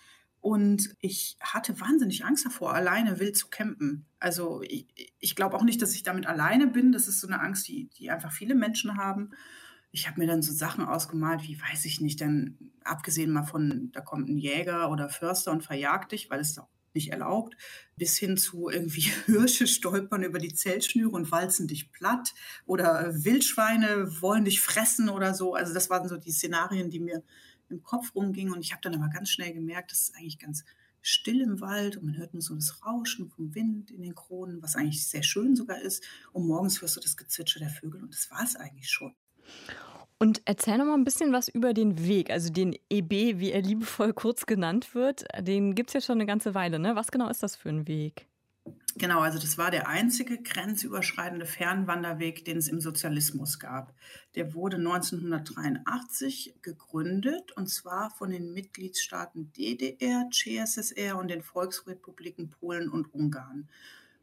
und 0.42 0.96
ich 1.00 1.36
hatte 1.40 1.80
wahnsinnig 1.80 2.24
Angst 2.24 2.44
davor, 2.44 2.74
alleine 2.74 3.20
wild 3.20 3.36
zu 3.36 3.46
campen. 3.48 4.06
Also 4.18 4.60
ich, 4.62 4.88
ich 5.20 5.36
glaube 5.36 5.56
auch 5.56 5.62
nicht, 5.62 5.80
dass 5.80 5.94
ich 5.94 6.02
damit 6.02 6.26
alleine 6.26 6.66
bin. 6.66 6.90
Das 6.90 7.06
ist 7.06 7.20
so 7.20 7.28
eine 7.28 7.40
Angst, 7.40 7.68
die, 7.68 7.90
die 7.96 8.10
einfach 8.10 8.32
viele 8.32 8.56
Menschen 8.56 8.96
haben. 8.96 9.30
Ich 9.92 10.08
habe 10.08 10.18
mir 10.18 10.26
dann 10.26 10.42
so 10.42 10.52
Sachen 10.52 10.84
ausgemalt, 10.84 11.44
wie 11.44 11.60
weiß 11.60 11.84
ich 11.84 12.00
nicht, 12.00 12.20
dann 12.20 12.58
abgesehen 12.82 13.30
mal 13.30 13.44
von, 13.44 13.90
da 13.92 14.00
kommt 14.00 14.28
ein 14.28 14.36
Jäger 14.38 14.90
oder 14.90 15.08
Förster 15.10 15.52
und 15.52 15.62
verjagt 15.62 16.10
dich, 16.10 16.28
weil 16.28 16.40
es 16.40 16.58
auch 16.58 16.71
nicht 16.94 17.12
erlaubt, 17.12 17.56
bis 17.96 18.16
hin 18.16 18.36
zu 18.36 18.68
irgendwie 18.68 19.02
Hirsche 19.26 19.66
stolpern 19.66 20.22
über 20.22 20.38
die 20.38 20.54
Zeltschnüre 20.54 21.10
und 21.10 21.30
walzen 21.30 21.68
dich 21.68 21.92
platt 21.92 22.34
oder 22.66 23.12
Wildschweine 23.24 24.20
wollen 24.20 24.44
dich 24.44 24.60
fressen 24.60 25.08
oder 25.08 25.34
so. 25.34 25.54
Also 25.54 25.74
das 25.74 25.90
waren 25.90 26.08
so 26.08 26.16
die 26.16 26.32
Szenarien, 26.32 26.90
die 26.90 27.00
mir 27.00 27.22
im 27.68 27.82
Kopf 27.82 28.14
rumgingen 28.14 28.52
und 28.52 28.60
ich 28.60 28.72
habe 28.72 28.82
dann 28.82 28.94
aber 28.94 29.08
ganz 29.08 29.30
schnell 29.30 29.52
gemerkt, 29.52 29.92
das 29.92 30.02
ist 30.02 30.16
eigentlich 30.16 30.38
ganz 30.38 30.64
still 31.02 31.40
im 31.40 31.60
Wald 31.60 31.96
und 31.96 32.04
man 32.04 32.16
hört 32.16 32.32
nur 32.32 32.42
so 32.42 32.54
das 32.54 32.84
Rauschen 32.86 33.28
vom 33.28 33.54
Wind 33.54 33.90
in 33.90 34.02
den 34.02 34.14
Kronen, 34.14 34.62
was 34.62 34.76
eigentlich 34.76 35.06
sehr 35.06 35.22
schön 35.22 35.56
sogar 35.56 35.80
ist. 35.80 36.04
Und 36.32 36.46
morgens 36.46 36.80
hörst 36.80 36.96
du 36.96 37.00
das 37.00 37.16
Gezwitscher 37.16 37.58
der 37.58 37.70
Vögel 37.70 38.02
und 38.02 38.14
das 38.14 38.30
war 38.30 38.42
es 38.42 38.56
eigentlich 38.56 38.88
schon. 38.88 39.14
Und 40.22 40.40
erzähl 40.44 40.78
noch 40.78 40.84
mal 40.84 40.94
ein 40.94 41.02
bisschen 41.02 41.32
was 41.32 41.48
über 41.48 41.74
den 41.74 42.06
Weg, 42.06 42.30
also 42.30 42.52
den 42.52 42.76
EB, 42.88 43.40
wie 43.40 43.50
er 43.50 43.60
liebevoll 43.60 44.12
kurz 44.14 44.46
genannt 44.46 44.94
wird. 44.94 45.24
Den 45.40 45.74
gibt 45.74 45.90
es 45.90 45.94
ja 45.94 46.00
schon 46.00 46.18
eine 46.18 46.26
ganze 46.26 46.54
Weile. 46.54 46.78
Ne? 46.78 46.94
Was 46.94 47.10
genau 47.10 47.28
ist 47.28 47.42
das 47.42 47.56
für 47.56 47.70
ein 47.70 47.88
Weg? 47.88 48.28
Genau, 48.94 49.18
also 49.18 49.40
das 49.40 49.58
war 49.58 49.72
der 49.72 49.88
einzige 49.88 50.40
grenzüberschreitende 50.40 51.44
Fernwanderweg, 51.44 52.44
den 52.44 52.58
es 52.58 52.68
im 52.68 52.80
Sozialismus 52.80 53.58
gab. 53.58 53.96
Der 54.36 54.54
wurde 54.54 54.76
1983 54.76 56.54
gegründet 56.62 57.50
und 57.56 57.68
zwar 57.68 58.10
von 58.10 58.30
den 58.30 58.52
Mitgliedstaaten 58.52 59.52
DDR, 59.54 60.28
CSSR 60.30 61.18
und 61.18 61.32
den 61.32 61.42
Volksrepubliken 61.42 62.48
Polen 62.48 62.88
und 62.88 63.12
Ungarn. 63.12 63.68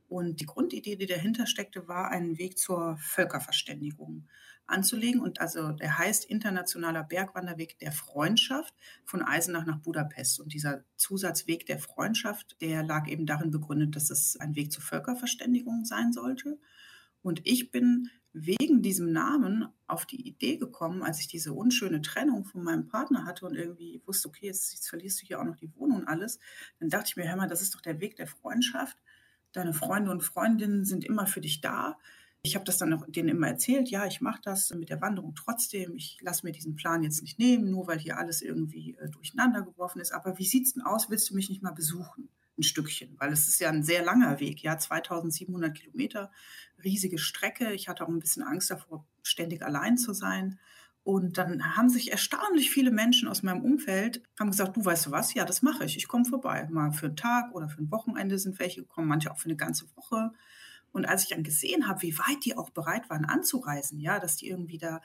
Und 0.07 0.40
die 0.40 0.45
Grundidee, 0.45 0.95
die 0.95 1.07
dahinter 1.07 1.45
steckte, 1.45 1.90
war 1.90 2.10
ein 2.10 2.38
Weg 2.38 2.57
zur 2.57 2.95
Völkerverständigung 3.00 4.30
anzulegen. 4.69 5.21
Und 5.21 5.42
also 5.42 5.71
der 5.71 5.98
heißt 5.98 6.25
Internationaler 6.25 7.04
Bergwanderweg 7.04 7.80
der 7.80 7.92
Freundschaft 7.92 8.74
von 9.06 9.21
Eisenach 9.21 9.66
nach 9.66 9.80
Budapest. 9.80 10.39
Und 10.39 10.54
dieser 10.54 10.83
Zusatzweg 10.95 11.66
der 11.66 11.80
Freundschaft, 11.80 12.57
der 12.62 12.83
lag 12.83 13.07
eben 13.07 13.25
darin 13.25 13.51
begründet, 13.51 13.95
dass 13.95 14.10
es 14.10 14.38
ein 14.38 14.56
Weg 14.56 14.71
zur 14.71 14.83
Völkerverständigung 14.83 15.86
sein 15.86 16.13
sollte. 16.13 16.60
Und 17.21 17.42
ich 17.45 17.71
bin 17.71 18.10
wegen 18.31 18.81
diesem 18.81 19.12
Namen 19.12 19.68
auf 19.88 20.06
die 20.06 20.27
Idee 20.27 20.57
gekommen, 20.57 21.01
als 21.01 21.19
ich 21.19 21.27
diese 21.27 21.54
unschöne 21.54 22.01
Trennung 22.01 22.45
von 22.45 22.63
meinem 22.63 22.88
Partner 22.88 23.25
hatte 23.25 23.45
und 23.45 23.56
irgendwie 23.56 24.01
wusste, 24.06 24.27
okay, 24.27 24.45
jetzt, 24.45 24.71
jetzt 24.71 24.88
verlierst 24.88 25.21
du 25.21 25.25
hier 25.25 25.39
auch 25.39 25.45
noch 25.45 25.56
die 25.56 25.74
Wohnung 25.75 26.01
und 26.01 26.07
alles, 26.07 26.39
dann 26.80 26.89
dachte 26.89 27.07
ich 27.07 27.18
mir, 27.18 27.27
hör 27.27 27.36
mal, 27.36 27.48
das 27.48 27.62
ist 27.62 27.74
doch 27.74 27.81
der 27.81 27.99
Weg 27.99 28.16
der 28.18 28.28
Freundschaft. 28.28 28.97
Deine 29.52 29.73
Freunde 29.73 30.11
und 30.11 30.21
Freundinnen 30.21 30.85
sind 30.85 31.04
immer 31.04 31.26
für 31.26 31.42
dich 31.42 31.59
da. 31.59 31.97
Ich 32.42 32.56
habe 32.56 32.64
das 32.64 32.78
dann 32.78 32.94
auch 32.94 33.06
denen 33.08 33.30
immer 33.30 33.48
erzählt, 33.48 33.90
ja, 33.90 34.06
ich 34.06 34.22
mache 34.22 34.40
das 34.42 34.69
mit 34.72 34.90
der 34.90 35.02
Wanderung 35.02 35.36
trotzdem. 35.36 35.96
Ich 35.96 36.19
lasse 36.22 36.46
mir 36.46 36.54
diesen 36.54 36.76
Plan 36.76 37.04
jetzt 37.04 37.22
nicht 37.22 37.38
nehmen, 37.38 37.69
nur 37.69 37.88
weil 37.88 38.00
hier 38.00 38.18
alles 38.18 38.42
irgendwie 38.42 38.96
äh, 38.96 39.10
durcheinander 39.10 39.62
geworfen 39.62 40.00
ist. 40.00 40.14
Aber 40.14 40.38
wie 40.38 40.46
sieht 40.46 40.66
es 40.66 40.74
denn 40.74 40.84
aus? 40.84 41.10
Willst 41.10 41.30
du 41.30 41.36
mich 41.36 41.50
nicht 41.50 41.62
mal 41.62 41.74
besuchen? 41.74 42.30
Ein 42.58 42.64
Stückchen, 42.64 43.16
weil 43.19 43.31
es 43.31 43.48
ist 43.48 43.60
ja 43.60 43.69
ein 43.69 43.84
sehr 43.84 44.04
langer 44.04 44.40
Weg, 44.40 44.62
ja, 44.62 44.78
2700 44.78 45.74
Kilometer, 45.74 46.31
riesige 46.84 47.18
Strecke. 47.18 47.74
Ich 47.74 47.88
hatte 47.88 48.04
auch 48.04 48.10
ein 48.10 48.19
bisschen 48.19 48.44
Angst 48.44 48.69
davor, 48.69 49.06
ständig 49.22 49.64
allein 49.64 49.98
zu 49.98 50.14
sein. 50.14 50.60
Und 51.04 51.38
dann 51.38 51.76
haben 51.76 51.90
sich 51.90 52.12
erstaunlich 52.12 52.69
viele 52.72 52.92
Menschen 52.92 53.28
aus 53.28 53.44
meinem 53.44 53.64
Umfeld 53.64 54.22
haben 54.40 54.52
gesagt, 54.52 54.78
du 54.78 54.84
weißt 54.84 55.08
du 55.08 55.12
was, 55.12 55.34
ja, 55.34 55.46
das 55.46 55.62
mache 55.62 55.86
ich. 55.86 55.98
Ich 55.98 56.08
komme 56.08 56.26
vorbei. 56.26 56.68
Mal 56.69 56.92
für 56.92 57.08
einen 57.08 57.16
Tag 57.16 57.54
oder 57.54 57.69
für 57.69 57.81
ein 57.81 57.92
Wochenende 57.92 58.38
sind 58.38 58.60
welche 58.60 58.81
gekommen, 58.81 59.08
manche 59.08 59.31
auch 59.31 59.38
für 59.38 59.46
eine 59.46 59.56
ganze 59.56 59.86
Woche. 59.96 60.31
Und 60.92 61.06
als 61.06 61.24
ich 61.24 61.30
dann 61.30 61.44
gesehen 61.44 61.88
habe, 61.88 62.02
wie 62.02 62.18
weit 62.18 62.46
die 62.46 62.58
auch 62.58 62.69
bereit 62.69 63.10
waren 63.10 63.26
anzureisen, 63.26 64.00
ja, 64.00 64.19
dass 64.19 64.36
die 64.36 64.50
irgendwie 64.50 64.78
da 64.78 65.02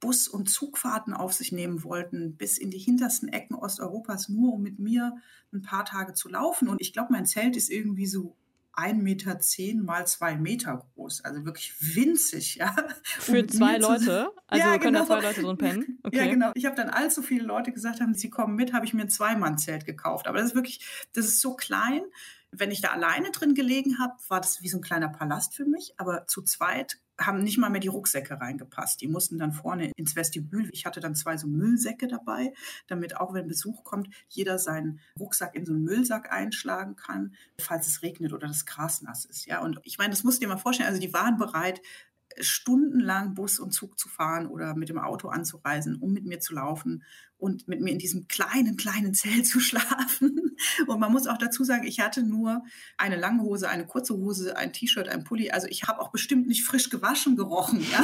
Bus- 0.00 0.28
und 0.28 0.50
Zugfahrten 0.50 1.14
auf 1.14 1.32
sich 1.32 1.52
nehmen 1.52 1.82
wollten, 1.82 2.36
bis 2.36 2.58
in 2.58 2.70
die 2.70 2.78
hintersten 2.78 3.28
Ecken 3.28 3.54
Osteuropas, 3.54 4.28
nur 4.28 4.54
um 4.54 4.62
mit 4.62 4.78
mir 4.78 5.16
ein 5.52 5.62
paar 5.62 5.84
Tage 5.84 6.12
zu 6.12 6.28
laufen. 6.28 6.68
Und 6.68 6.80
ich 6.80 6.92
glaube, 6.92 7.12
mein 7.12 7.26
Zelt 7.26 7.56
ist 7.56 7.70
irgendwie 7.70 8.06
so 8.06 8.36
1,10 8.76 8.94
Meter 8.94 9.38
zehn 9.38 9.84
mal 9.84 10.06
zwei 10.06 10.36
Meter 10.36 10.84
groß, 10.94 11.24
also 11.24 11.44
wirklich 11.44 11.74
winzig, 11.94 12.56
ja. 12.56 12.74
Für 13.04 13.46
zwei 13.46 13.78
Leute? 13.78 14.30
Also 14.46 14.66
ja, 14.66 14.78
können 14.78 14.94
genau. 14.94 15.00
da 15.00 15.06
zwei 15.06 15.20
Leute 15.20 15.42
drin 15.42 15.58
pennen? 15.58 15.98
Okay. 16.04 16.18
Ja, 16.18 16.26
genau. 16.26 16.50
Ich 16.54 16.66
habe 16.66 16.76
dann 16.76 16.90
allzu 16.90 17.22
viele 17.22 17.44
Leute 17.44 17.72
gesagt 17.72 18.00
haben, 18.00 18.14
sie 18.14 18.28
kommen 18.28 18.56
mit, 18.56 18.72
habe 18.74 18.84
ich 18.84 18.92
mir 18.92 19.02
ein 19.02 19.08
Zweimann-Zelt 19.08 19.86
gekauft. 19.86 20.26
Aber 20.26 20.38
das 20.38 20.48
ist 20.48 20.54
wirklich, 20.54 20.84
das 21.14 21.24
ist 21.24 21.40
so 21.40 21.54
klein 21.54 22.02
wenn 22.58 22.70
ich 22.70 22.80
da 22.80 22.88
alleine 22.88 23.30
drin 23.30 23.54
gelegen 23.54 23.98
habe, 23.98 24.14
war 24.28 24.40
das 24.40 24.62
wie 24.62 24.68
so 24.68 24.78
ein 24.78 24.82
kleiner 24.82 25.08
Palast 25.08 25.54
für 25.54 25.64
mich. 25.64 25.94
Aber 25.98 26.26
zu 26.26 26.42
zweit 26.42 26.98
haben 27.18 27.42
nicht 27.42 27.58
mal 27.58 27.70
mehr 27.70 27.80
die 27.80 27.88
Rucksäcke 27.88 28.40
reingepasst. 28.40 29.00
Die 29.00 29.08
mussten 29.08 29.38
dann 29.38 29.52
vorne 29.52 29.92
ins 29.96 30.16
Vestibül. 30.16 30.68
Ich 30.72 30.84
hatte 30.84 31.00
dann 31.00 31.14
zwei 31.14 31.36
so 31.36 31.46
Müllsäcke 31.46 32.08
dabei, 32.08 32.52
damit 32.88 33.16
auch 33.16 33.34
wenn 33.34 33.46
Besuch 33.46 33.84
kommt, 33.84 34.08
jeder 34.28 34.58
seinen 34.58 35.00
Rucksack 35.18 35.54
in 35.54 35.64
so 35.64 35.72
einen 35.72 35.84
Müllsack 35.84 36.32
einschlagen 36.32 36.96
kann, 36.96 37.34
falls 37.60 37.86
es 37.86 38.02
regnet 38.02 38.32
oder 38.32 38.48
das 38.48 38.66
Gras 38.66 39.02
nass 39.02 39.24
ist. 39.24 39.46
Ja, 39.46 39.60
und 39.60 39.80
ich 39.84 39.98
meine, 39.98 40.10
das 40.10 40.24
musst 40.24 40.38
du 40.38 40.46
dir 40.46 40.52
mal 40.52 40.58
vorstellen. 40.58 40.88
Also 40.88 41.00
die 41.00 41.12
waren 41.12 41.36
bereit, 41.36 41.80
stundenlang 42.40 43.34
Bus 43.34 43.58
und 43.58 43.72
Zug 43.72 43.98
zu 43.98 44.08
fahren 44.08 44.46
oder 44.46 44.74
mit 44.74 44.88
dem 44.88 44.98
Auto 44.98 45.28
anzureisen, 45.28 45.96
um 45.96 46.12
mit 46.12 46.24
mir 46.24 46.40
zu 46.40 46.54
laufen 46.54 47.04
und 47.44 47.68
mit 47.68 47.82
mir 47.82 47.90
in 47.90 47.98
diesem 47.98 48.26
kleinen, 48.26 48.78
kleinen 48.78 49.12
Zelt 49.12 49.46
zu 49.46 49.60
schlafen. 49.60 50.56
Und 50.86 50.98
man 50.98 51.12
muss 51.12 51.26
auch 51.26 51.36
dazu 51.36 51.62
sagen, 51.62 51.86
ich 51.86 52.00
hatte 52.00 52.22
nur 52.22 52.64
eine 52.96 53.16
lange 53.16 53.42
Hose, 53.42 53.68
eine 53.68 53.84
kurze 53.84 54.14
Hose, 54.14 54.56
ein 54.56 54.72
T-Shirt, 54.72 55.10
ein 55.10 55.24
Pulli. 55.24 55.50
Also 55.50 55.66
ich 55.68 55.82
habe 55.82 56.00
auch 56.00 56.08
bestimmt 56.08 56.46
nicht 56.46 56.64
frisch 56.64 56.88
gewaschen 56.88 57.36
gerochen. 57.36 57.84
Ja? 57.92 58.02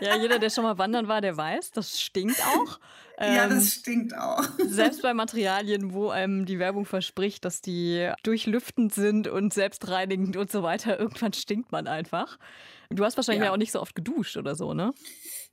ja, 0.00 0.16
jeder, 0.16 0.40
der 0.40 0.50
schon 0.50 0.64
mal 0.64 0.78
wandern 0.78 1.06
war, 1.06 1.20
der 1.20 1.36
weiß, 1.36 1.70
das 1.70 2.00
stinkt 2.00 2.42
auch. 2.44 2.80
ja, 3.20 3.46
das 3.46 3.62
ähm, 3.62 3.70
stinkt 3.70 4.16
auch. 4.18 4.42
Selbst 4.66 5.02
bei 5.02 5.14
Materialien, 5.14 5.92
wo 5.92 6.08
einem 6.08 6.44
die 6.44 6.58
Werbung 6.58 6.86
verspricht, 6.86 7.44
dass 7.44 7.60
die 7.60 8.10
durchlüftend 8.24 8.92
sind 8.92 9.28
und 9.28 9.54
selbstreinigend 9.54 10.36
und 10.36 10.50
so 10.50 10.64
weiter, 10.64 10.98
irgendwann 10.98 11.34
stinkt 11.34 11.70
man 11.70 11.86
einfach. 11.86 12.36
Du 12.88 13.04
hast 13.04 13.16
wahrscheinlich 13.16 13.44
ja. 13.44 13.52
auch 13.52 13.58
nicht 13.58 13.70
so 13.70 13.80
oft 13.80 13.94
geduscht 13.94 14.36
oder 14.36 14.56
so, 14.56 14.74
ne? 14.74 14.92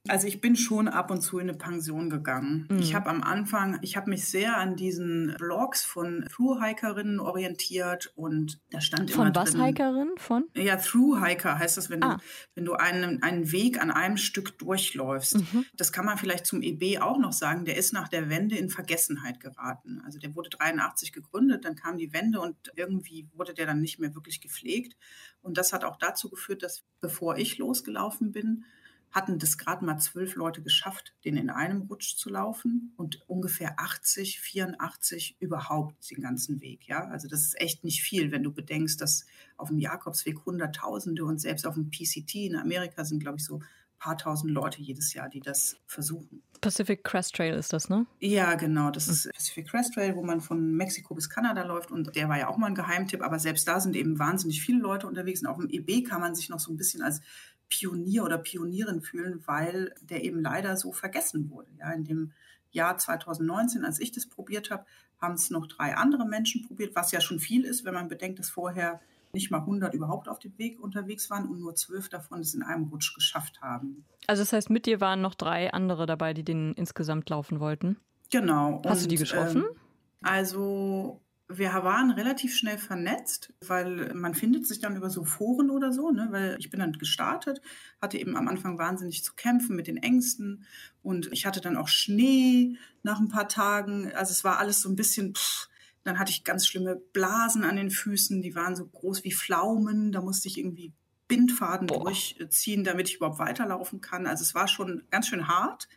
Also 0.09 0.27
ich 0.27 0.41
bin 0.41 0.55
schon 0.55 0.87
ab 0.87 1.11
und 1.11 1.21
zu 1.21 1.39
in 1.39 1.49
eine 1.49 1.57
Pension 1.57 2.09
gegangen. 2.09 2.67
Mhm. 2.69 2.79
Ich 2.79 2.95
habe 2.95 3.09
am 3.09 3.23
Anfang, 3.23 3.79
ich 3.81 3.97
habe 3.97 4.09
mich 4.09 4.25
sehr 4.25 4.57
an 4.57 4.75
diesen 4.75 5.35
Blogs 5.37 5.83
von 5.83 6.25
Thru-Hikerinnen 6.31 7.19
orientiert 7.19 8.11
und 8.15 8.59
da 8.71 8.81
stand 8.81 9.11
von 9.11 9.27
immer 9.27 9.35
was 9.35 9.51
drin, 9.51 9.65
Hikerin? 9.65 10.09
Von? 10.17 10.45
Ja, 10.55 10.77
Thru-Hiker 10.77 11.59
heißt 11.59 11.77
das, 11.77 11.89
wenn 11.89 12.03
ah. 12.03 12.15
du, 12.15 12.23
wenn 12.55 12.65
du 12.65 12.73
einen, 12.73 13.23
einen 13.23 13.51
Weg 13.51 13.81
an 13.81 13.91
einem 13.91 14.17
Stück 14.17 14.57
durchläufst. 14.57 15.37
Mhm. 15.37 15.65
Das 15.75 15.91
kann 15.91 16.05
man 16.05 16.17
vielleicht 16.17 16.45
zum 16.45 16.61
EB 16.61 16.99
auch 17.01 17.17
noch 17.17 17.33
sagen. 17.33 17.65
Der 17.65 17.77
ist 17.77 17.93
nach 17.93 18.07
der 18.07 18.29
Wende 18.29 18.57
in 18.57 18.69
Vergessenheit 18.69 19.39
geraten. 19.39 20.01
Also 20.05 20.19
der 20.19 20.35
wurde 20.35 20.49
83 20.49 21.13
gegründet, 21.13 21.65
dann 21.65 21.75
kam 21.75 21.97
die 21.97 22.13
Wende 22.13 22.39
und 22.39 22.55
irgendwie 22.75 23.27
wurde 23.33 23.53
der 23.53 23.65
dann 23.65 23.81
nicht 23.81 23.99
mehr 23.99 24.13
wirklich 24.15 24.41
gepflegt. 24.41 24.95
Und 25.41 25.57
das 25.57 25.73
hat 25.73 25.83
auch 25.83 25.97
dazu 25.97 26.29
geführt, 26.29 26.63
dass 26.63 26.83
bevor 26.99 27.37
ich 27.37 27.57
losgelaufen 27.57 28.31
bin, 28.31 28.65
hatten 29.11 29.39
das 29.39 29.57
gerade 29.57 29.85
mal 29.85 29.97
zwölf 29.97 30.35
Leute 30.35 30.61
geschafft, 30.61 31.13
den 31.25 31.37
in 31.37 31.49
einem 31.49 31.83
Rutsch 31.83 32.15
zu 32.15 32.29
laufen 32.29 32.93
und 32.97 33.21
ungefähr 33.27 33.79
80, 33.79 34.39
84 34.39 35.37
überhaupt 35.39 36.09
den 36.11 36.21
ganzen 36.21 36.61
Weg. 36.61 36.87
Ja, 36.87 37.05
also 37.07 37.27
das 37.27 37.41
ist 37.41 37.59
echt 37.59 37.83
nicht 37.83 38.01
viel, 38.01 38.31
wenn 38.31 38.43
du 38.43 38.51
bedenkst, 38.51 39.01
dass 39.01 39.25
auf 39.55 39.69
dem 39.69 39.79
Jakobsweg 39.79 40.45
Hunderttausende 40.45 41.23
und 41.25 41.39
selbst 41.39 41.65
auf 41.65 41.75
dem 41.75 41.89
PCT 41.89 42.35
in 42.35 42.55
Amerika 42.55 43.05
sind, 43.05 43.19
glaube 43.19 43.37
ich, 43.37 43.45
so 43.45 43.57
ein 43.59 43.65
paar 43.99 44.17
tausend 44.17 44.51
Leute 44.51 44.81
jedes 44.81 45.13
Jahr, 45.13 45.29
die 45.29 45.39
das 45.39 45.77
versuchen. 45.87 46.43
Pacific 46.61 47.03
Crest 47.03 47.35
Trail 47.35 47.53
ist 47.53 47.73
das, 47.73 47.89
ne? 47.89 48.05
Ja, 48.19 48.55
genau. 48.55 48.89
Das 48.91 49.07
ist 49.07 49.31
Pacific 49.33 49.67
Crest 49.67 49.93
Trail, 49.93 50.15
wo 50.15 50.23
man 50.23 50.41
von 50.41 50.73
Mexiko 50.75 51.13
bis 51.15 51.29
Kanada 51.29 51.63
läuft. 51.63 51.91
Und 51.91 52.15
der 52.15 52.29
war 52.29 52.37
ja 52.37 52.47
auch 52.47 52.57
mal 52.57 52.67
ein 52.67 52.75
Geheimtipp. 52.75 53.21
Aber 53.21 53.39
selbst 53.39 53.67
da 53.67 53.79
sind 53.79 53.95
eben 53.95 54.19
wahnsinnig 54.19 54.61
viele 54.61 54.79
Leute 54.79 55.07
unterwegs. 55.07 55.41
Und 55.41 55.47
auf 55.47 55.57
dem 55.57 55.69
EB 55.69 56.03
kann 56.03 56.21
man 56.21 56.35
sich 56.35 56.49
noch 56.49 56.59
so 56.59 56.71
ein 56.71 56.77
bisschen 56.77 57.01
als 57.01 57.21
Pionier 57.69 58.23
oder 58.23 58.37
Pionierin 58.37 59.01
fühlen, 59.01 59.41
weil 59.45 59.93
der 60.01 60.23
eben 60.23 60.41
leider 60.41 60.77
so 60.77 60.91
vergessen 60.91 61.49
wurde. 61.49 61.69
Ja, 61.79 61.91
in 61.91 62.03
dem 62.03 62.31
Jahr 62.71 62.97
2019, 62.97 63.83
als 63.83 63.99
ich 63.99 64.11
das 64.11 64.25
probiert 64.25 64.71
habe, 64.71 64.85
haben 65.19 65.33
es 65.33 65.49
noch 65.49 65.67
drei 65.67 65.95
andere 65.95 66.25
Menschen 66.25 66.65
probiert, 66.65 66.95
was 66.95 67.11
ja 67.11 67.21
schon 67.21 67.39
viel 67.39 67.65
ist, 67.65 67.85
wenn 67.85 67.93
man 67.93 68.07
bedenkt, 68.07 68.39
dass 68.39 68.49
vorher 68.49 69.01
nicht 69.33 69.51
mal 69.51 69.59
100 69.59 69.93
überhaupt 69.93 70.29
auf 70.29 70.39
dem 70.39 70.57
Weg 70.57 70.79
unterwegs 70.79 71.29
waren 71.29 71.47
und 71.47 71.59
nur 71.59 71.75
zwölf 71.75 72.09
davon 72.09 72.39
es 72.39 72.53
in 72.53 72.63
einem 72.63 72.85
Rutsch 72.85 73.13
geschafft 73.13 73.61
haben. 73.61 74.05
Also 74.27 74.41
das 74.41 74.53
heißt, 74.53 74.69
mit 74.69 74.85
dir 74.85 75.01
waren 75.01 75.21
noch 75.21 75.35
drei 75.35 75.73
andere 75.73 76.05
dabei, 76.05 76.33
die 76.33 76.43
den 76.43 76.73
insgesamt 76.73 77.29
laufen 77.29 77.59
wollten? 77.59 77.97
Genau. 78.31 78.81
Hast 78.85 79.03
und, 79.03 79.11
du 79.11 79.15
die 79.15 79.23
getroffen? 79.23 79.63
Ähm, 79.63 79.77
also 80.21 81.21
wir 81.49 81.71
waren 81.71 82.11
relativ 82.11 82.55
schnell 82.55 82.77
vernetzt, 82.77 83.53
weil 83.65 84.13
man 84.13 84.35
findet 84.35 84.67
sich 84.67 84.79
dann 84.79 84.97
über 84.97 85.09
so 85.09 85.23
Foren 85.23 85.69
oder 85.69 85.93
so, 85.93 86.11
ne? 86.11 86.27
weil 86.31 86.57
ich 86.59 86.69
bin 86.69 86.81
dann 86.81 86.91
gestartet, 86.93 87.61
hatte 88.01 88.17
eben 88.17 88.35
am 88.35 88.49
Anfang 88.49 88.77
wahnsinnig 88.77 89.23
zu 89.23 89.33
kämpfen 89.33 89.75
mit 89.75 89.87
den 89.87 89.97
Ängsten 89.97 90.65
und 91.03 91.31
ich 91.31 91.45
hatte 91.45 91.61
dann 91.61 91.77
auch 91.77 91.87
Schnee 91.87 92.77
nach 93.03 93.19
ein 93.19 93.29
paar 93.29 93.47
Tagen. 93.47 94.11
Also 94.13 94.31
es 94.31 94.43
war 94.43 94.59
alles 94.59 94.81
so 94.81 94.89
ein 94.89 94.97
bisschen, 94.97 95.35
pff, 95.35 95.69
dann 96.03 96.19
hatte 96.19 96.31
ich 96.31 96.43
ganz 96.43 96.67
schlimme 96.67 96.97
Blasen 97.13 97.63
an 97.63 97.77
den 97.77 97.91
Füßen, 97.91 98.41
die 98.41 98.55
waren 98.55 98.75
so 98.75 98.85
groß 98.85 99.23
wie 99.23 99.33
Pflaumen, 99.33 100.11
da 100.11 100.21
musste 100.21 100.49
ich 100.49 100.57
irgendwie 100.57 100.91
Bindfaden 101.29 101.87
Boah. 101.87 102.05
durchziehen, 102.05 102.83
damit 102.83 103.09
ich 103.09 103.15
überhaupt 103.15 103.39
weiterlaufen 103.39 104.01
kann. 104.01 104.27
Also 104.27 104.43
es 104.43 104.55
war 104.55 104.67
schon 104.67 105.03
ganz 105.09 105.27
schön 105.27 105.47
hart. 105.47 105.87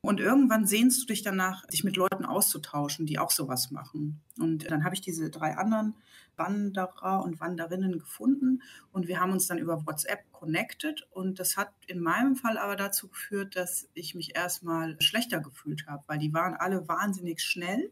Und 0.00 0.20
irgendwann 0.20 0.66
sehnst 0.66 1.02
du 1.02 1.06
dich 1.06 1.22
danach, 1.22 1.66
dich 1.66 1.82
mit 1.82 1.96
Leuten 1.96 2.24
auszutauschen, 2.24 3.04
die 3.04 3.18
auch 3.18 3.32
sowas 3.32 3.70
machen. 3.70 4.20
Und 4.38 4.70
dann 4.70 4.84
habe 4.84 4.94
ich 4.94 5.00
diese 5.00 5.28
drei 5.28 5.56
anderen 5.56 5.94
Wanderer 6.38 7.22
und 7.24 7.40
Wanderinnen 7.40 7.98
gefunden 7.98 8.62
und 8.92 9.08
wir 9.08 9.20
haben 9.20 9.32
uns 9.32 9.48
dann 9.48 9.58
über 9.58 9.86
WhatsApp 9.86 10.30
connected 10.32 11.06
und 11.10 11.40
das 11.40 11.56
hat 11.56 11.72
in 11.86 12.00
meinem 12.00 12.36
Fall 12.36 12.58
aber 12.58 12.76
dazu 12.76 13.08
geführt, 13.08 13.56
dass 13.56 13.88
ich 13.94 14.14
mich 14.14 14.36
erstmal 14.36 14.96
schlechter 15.00 15.40
gefühlt 15.40 15.86
habe, 15.86 16.04
weil 16.06 16.18
die 16.18 16.32
waren 16.32 16.54
alle 16.54 16.86
wahnsinnig 16.88 17.42
schnell. 17.42 17.90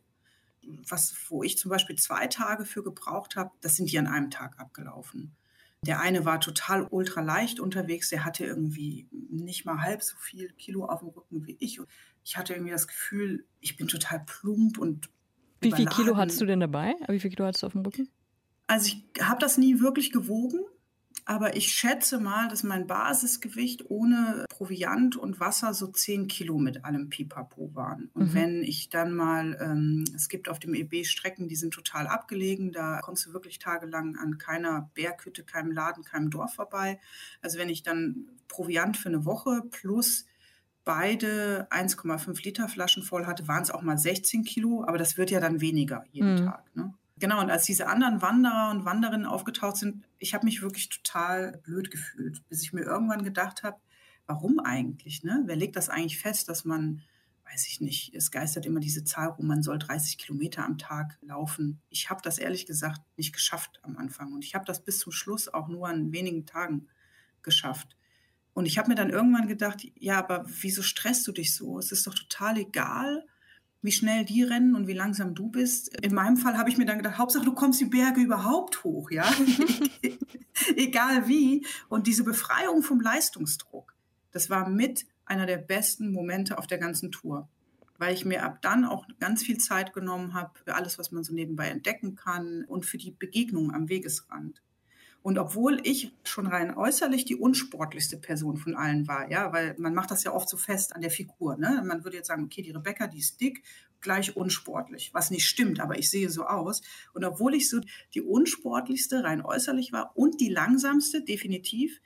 Was, 0.89 1.15
wo 1.29 1.43
ich 1.43 1.59
zum 1.59 1.71
Beispiel 1.71 1.97
zwei 1.97 2.27
Tage 2.27 2.65
für 2.65 2.83
gebraucht 2.83 3.37
habe, 3.37 3.51
das 3.61 3.77
sind 3.77 3.91
die 3.91 3.99
an 3.99 4.09
einem 4.09 4.31
Tag 4.31 4.59
abgelaufen. 4.59 5.37
Der 5.87 6.01
eine 6.01 6.25
war 6.25 6.41
total 6.41 6.87
ultra 6.91 7.21
leicht 7.21 7.61
unterwegs, 7.61 8.11
der 8.11 8.25
hatte 8.25 8.45
irgendwie 8.45 9.09
nicht 9.31 9.65
mal 9.65 9.81
halb 9.81 10.03
so 10.03 10.17
viel 10.19 10.51
Kilo 10.53 10.85
auf 10.85 11.01
dem 11.01 11.09
Rücken 11.09 11.47
wie 11.47 11.57
ich. 11.61 11.81
Und 11.81 11.89
ich 12.25 12.37
hatte 12.37 12.55
irgendwie 12.55 12.73
das 12.73 12.87
Gefühl, 12.87 13.47
ich 13.61 13.77
bin 13.77 13.89
total 13.89 14.25
plump 14.27 14.79
und. 14.79 15.09
Wie 15.61 15.73
viel 15.73 15.87
Kilo 15.87 16.17
hattest 16.17 16.41
du 16.41 16.47
denn 16.47 16.61
dabei? 16.61 16.95
Wie 17.09 17.21
viel 17.21 17.31
Kilo 17.31 17.47
hattest 17.47 17.63
du 17.63 17.67
auf 17.69 17.73
dem 17.73 17.83
Rücken? 17.83 18.09
Also 18.67 18.89
ich 18.89 19.23
habe 19.23 19.41
das 19.41 19.59
nie 19.59 19.81
wirklich 19.81 20.13
gewogen. 20.13 20.61
Aber 21.29 21.57
ich 21.57 21.73
schätze 21.73 22.21
mal, 22.21 22.47
dass 22.47 22.63
mein 22.63 22.87
Basisgewicht 22.87 23.91
ohne 23.91 24.45
Proviant 24.49 25.17
und 25.17 25.41
Wasser 25.41 25.75
so 25.75 25.89
10 25.89 26.29
Kilo 26.29 26.57
mit 26.57 26.85
allem 26.85 27.09
Pipapo 27.09 27.75
waren. 27.75 28.11
Und 28.15 28.29
mhm. 28.29 28.35
wenn 28.35 28.63
ich 28.63 28.91
dann 28.91 29.13
mal, 29.13 29.59
ähm, 29.61 30.05
es 30.15 30.29
gibt 30.29 30.49
auf 30.49 30.61
dem 30.61 30.73
EB 30.73 31.05
Strecken, 31.05 31.49
die 31.49 31.57
sind 31.57 31.75
total 31.75 32.07
abgelegen, 32.07 32.71
da 32.71 33.01
kommst 33.01 33.27
du 33.27 33.33
wirklich 33.33 33.59
tagelang 33.59 34.17
an 34.17 34.39
keiner 34.39 34.89
Berghütte, 34.95 35.43
keinem 35.43 35.73
Laden, 35.73 36.05
keinem 36.05 36.31
Dorf 36.31 36.55
vorbei. 36.55 37.01
Also 37.43 37.59
wenn 37.59 37.71
ich 37.71 37.83
dann 37.83 38.29
Proviant 38.47 38.97
für 38.97 39.09
eine 39.09 39.25
Woche 39.25 39.63
plus 39.69 40.27
beide 40.85 41.67
1,5 41.73 42.45
Liter 42.45 42.69
Flaschen 42.69 43.03
voll 43.03 43.27
hatte, 43.27 43.49
waren 43.49 43.65
es 43.65 43.73
auch 43.73 43.83
mal 43.83 43.99
16 43.99 44.45
Kilo, 44.45 44.85
aber 44.87 44.97
das 44.97 45.19
wird 45.19 45.33
ja 45.33 45.41
dann 45.41 45.61
weniger 45.61 46.05
jeden 46.13 46.35
mhm. 46.35 46.47
Tag. 46.47 46.77
Ne? 46.77 46.95
Genau, 47.19 47.41
und 47.41 47.51
als 47.51 47.65
diese 47.65 47.87
anderen 47.89 48.21
Wanderer 48.21 48.71
und 48.71 48.85
Wanderinnen 48.85 49.25
aufgetaucht 49.25 49.77
sind, 49.79 50.05
ich 50.19 50.35
habe 50.35 50.45
mich 50.45 50.61
wirklich 50.61 50.91
total 50.91 51.59
blöd 51.65 51.91
gefühlt, 51.91 52.47
bis 52.49 52.63
ich 52.63 52.75
mir 52.75 52.83
irgendwann 52.83 53.25
gedacht 53.25 53.63
habe, 53.63 53.79
warum 54.27 54.61
eigentlich? 54.61 55.23
Ne? 55.23 55.43
Wer 55.47 55.57
legt 55.57 55.77
das 55.77 55.89
eigentlich 55.89 56.19
fest, 56.19 56.49
dass 56.51 56.67
man, 56.67 57.03
weiß 57.51 57.67
ich 57.69 57.81
nicht, 57.81 58.15
es 58.15 58.31
geistert 58.31 58.67
immer 58.67 58.81
diese 58.81 59.05
Zahl 59.05 59.29
rum, 59.29 59.47
man 59.47 59.63
soll 59.63 59.79
30 59.79 60.19
Kilometer 60.19 60.65
am 60.65 60.77
Tag 60.77 61.17
laufen. 61.23 61.81
Ich 61.89 62.11
habe 62.11 62.21
das 62.23 62.37
ehrlich 62.37 62.67
gesagt 62.67 63.01
nicht 63.17 63.33
geschafft 63.33 63.81
am 63.83 63.97
Anfang 63.97 64.35
und 64.35 64.45
ich 64.45 64.55
habe 64.55 64.67
das 64.67 64.85
bis 64.85 64.99
zum 64.99 65.13
Schluss 65.13 65.49
auch 65.49 65.69
nur 65.69 65.89
an 65.89 66.13
wenigen 66.13 66.45
Tagen 66.45 66.89
geschafft. 67.43 67.97
Und 68.53 68.67
ich 68.67 68.77
habe 68.77 68.89
mir 68.89 68.95
dann 68.95 69.11
irgendwann 69.11 69.49
gedacht, 69.49 69.87
ja, 69.95 70.19
aber 70.19 70.45
wieso 70.47 70.83
stresst 70.83 71.27
du 71.27 71.33
dich 71.33 71.55
so? 71.55 71.79
Es 71.79 71.93
ist 71.93 72.07
doch 72.07 72.15
total 72.15 72.59
egal, 72.59 73.27
wie 73.87 73.93
schnell 73.93 74.25
die 74.25 74.43
rennen 74.43 74.75
und 74.75 74.87
wie 74.87 74.93
langsam 74.93 75.35
du 75.35 75.49
bist. 75.49 75.97
In 76.01 76.13
meinem 76.13 76.37
Fall 76.37 76.59
habe 76.59 76.69
ich 76.69 76.77
mir 76.77 76.85
dann 76.85 76.99
gedacht, 76.99 77.19
Hauptsache 77.19 77.45
du 77.45 77.55
kommst 77.55 77.81
die 77.81 77.87
Berge 77.87 78.21
überhaupt 78.21 78.85
hoch, 78.85 79.11
ja. 79.11 79.25
Egal 80.77 81.29
wie. 81.29 81.65
Und 81.89 82.07
diese 82.07 82.25
Befreiung 82.25 82.83
vom 82.83 83.01
Leistungsdruck, 83.01 83.95
das 84.33 84.51
war 84.51 84.69
mit 84.69 85.07
einer 85.25 85.47
der 85.47 85.59
besten 85.59 86.13
Momente 86.13 86.59
auf 86.59 86.67
der 86.67 86.79
ganzen 86.79 87.13
Tour. 87.13 87.49
Weil 87.99 88.13
ich 88.13 88.25
mir 88.27 88.43
ab 88.43 88.61
dann 88.61 88.85
auch 88.85 89.07
ganz 89.21 89.43
viel 89.43 89.57
Zeit 89.57 89.95
genommen 89.95 90.35
habe 90.35 90.51
für 90.65 90.75
alles, 90.75 90.99
was 90.99 91.13
man 91.13 91.25
so 91.25 91.33
nebenbei 91.33 91.69
entdecken 91.69 92.17
kann 92.17 92.65
und 92.65 92.85
für 92.85 92.99
die 92.99 93.13
Begegnungen 93.13 93.75
am 93.75 93.89
Wegesrand. 93.89 94.61
Und 95.27 95.39
obwohl 95.39 95.81
ich 95.83 96.13
schon 96.23 96.47
rein 96.47 96.77
äußerlich 96.77 97.25
die 97.25 97.35
unsportlichste 97.35 98.17
Person 98.17 98.59
von 98.59 98.77
allen 98.77 99.09
war, 99.09 99.29
ja, 99.29 99.53
weil 99.53 99.75
man 99.77 99.93
macht 99.93 100.13
das 100.13 100.23
ja 100.23 100.33
oft 100.33 100.49
so 100.49 100.57
fest 100.57 100.95
an 100.95 101.01
der 101.01 101.11
Figur, 101.11 101.57
ne? 101.57 101.83
Man 101.85 102.05
würde 102.05 102.19
jetzt 102.19 102.29
sagen, 102.29 102.45
okay, 102.45 102.63
die 102.63 102.71
Rebecca, 102.71 103.09
die 103.09 103.19
ist 103.19 103.41
dick, 103.41 103.65
gleich 104.01 104.37
unsportlich, 104.37 105.13
was 105.15 105.33
nicht 105.33 105.49
stimmt, 105.49 105.81
aber 105.81 105.99
ich 105.99 106.11
sehe 106.11 106.31
so 106.31 106.47
aus. 106.47 106.81
Und 107.13 107.25
obwohl 107.25 107.57
ich 107.57 107.69
so 107.69 107.81
die 108.15 108.23
unsportlichste 108.23 109.25
rein 109.25 109.45
äußerlich 109.45 109.91
war 109.91 110.13
und 110.15 110.41
die 110.41 110.49
langsamste, 110.49 111.23
definitiv, 111.23 112.01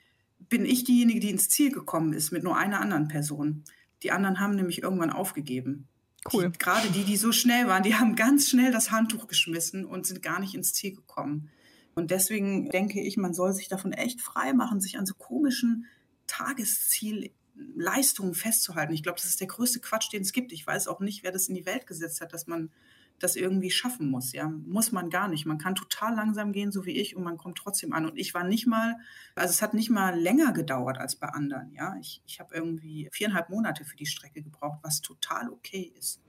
bin 0.49 0.65
ich 0.65 0.83
diejenige, 0.83 1.19
die 1.19 1.29
ins 1.29 1.47
Ziel 1.47 1.71
gekommen 1.71 2.13
ist 2.13 2.31
mit 2.31 2.41
nur 2.41 2.57
einer 2.57 2.81
anderen 2.81 3.07
Person. 3.07 3.63
Die 4.01 4.09
anderen 4.09 4.39
haben 4.39 4.55
nämlich 4.55 4.81
irgendwann 4.81 5.11
aufgegeben. 5.11 5.87
Cool. 6.33 6.49
Die, 6.49 6.57
gerade 6.57 6.89
die, 6.89 7.03
die 7.03 7.17
so 7.17 7.31
schnell 7.31 7.67
waren, 7.67 7.83
die 7.83 7.93
haben 7.93 8.15
ganz 8.15 8.49
schnell 8.49 8.71
das 8.71 8.89
Handtuch 8.89 9.27
geschmissen 9.27 9.85
und 9.85 10.07
sind 10.07 10.23
gar 10.23 10.39
nicht 10.39 10.55
ins 10.55 10.73
Ziel 10.73 10.95
gekommen. 10.95 11.51
Und 11.95 12.11
deswegen 12.11 12.69
denke 12.69 13.01
ich, 13.01 13.17
man 13.17 13.33
soll 13.33 13.53
sich 13.53 13.67
davon 13.67 13.91
echt 13.91 14.21
frei 14.21 14.53
machen, 14.53 14.81
sich 14.81 14.97
an 14.97 15.05
so 15.05 15.13
komischen 15.13 15.85
Tagesziel 16.27 17.31
Leistungen 17.75 18.33
festzuhalten. 18.33 18.93
Ich 18.93 19.03
glaube, 19.03 19.17
das 19.17 19.27
ist 19.27 19.39
der 19.39 19.47
größte 19.47 19.79
Quatsch, 19.79 20.11
den 20.11 20.21
es 20.21 20.31
gibt. 20.31 20.51
Ich 20.51 20.65
weiß 20.65 20.87
auch 20.87 20.99
nicht, 20.99 21.23
wer 21.23 21.31
das 21.31 21.47
in 21.47 21.55
die 21.55 21.65
Welt 21.65 21.87
gesetzt 21.87 22.21
hat, 22.21 22.33
dass 22.33 22.47
man 22.47 22.71
das 23.19 23.35
irgendwie 23.35 23.69
schaffen 23.69 24.09
muss. 24.09 24.31
Ja, 24.31 24.49
muss 24.49 24.91
man 24.91 25.09
gar 25.09 25.27
nicht. 25.27 25.45
Man 25.45 25.57
kann 25.57 25.75
total 25.75 26.15
langsam 26.15 26.51
gehen, 26.53 26.71
so 26.71 26.85
wie 26.85 26.99
ich, 26.99 27.15
und 27.15 27.23
man 27.23 27.37
kommt 27.37 27.57
trotzdem 27.57 27.93
an. 27.93 28.05
Und 28.05 28.17
ich 28.17 28.33
war 28.33 28.43
nicht 28.43 28.65
mal, 28.65 28.95
also 29.35 29.51
es 29.51 29.61
hat 29.61 29.73
nicht 29.73 29.89
mal 29.89 30.17
länger 30.19 30.53
gedauert 30.53 30.97
als 30.97 31.15
bei 31.15 31.27
anderen. 31.27 31.71
Ja, 31.73 31.95
ich, 31.99 32.21
ich 32.25 32.39
habe 32.39 32.55
irgendwie 32.55 33.09
viereinhalb 33.11 33.49
Monate 33.49 33.85
für 33.85 33.95
die 33.95 34.07
Strecke 34.07 34.41
gebraucht, 34.41 34.79
was 34.81 35.01
total 35.01 35.49
okay 35.49 35.93
ist. 35.97 36.21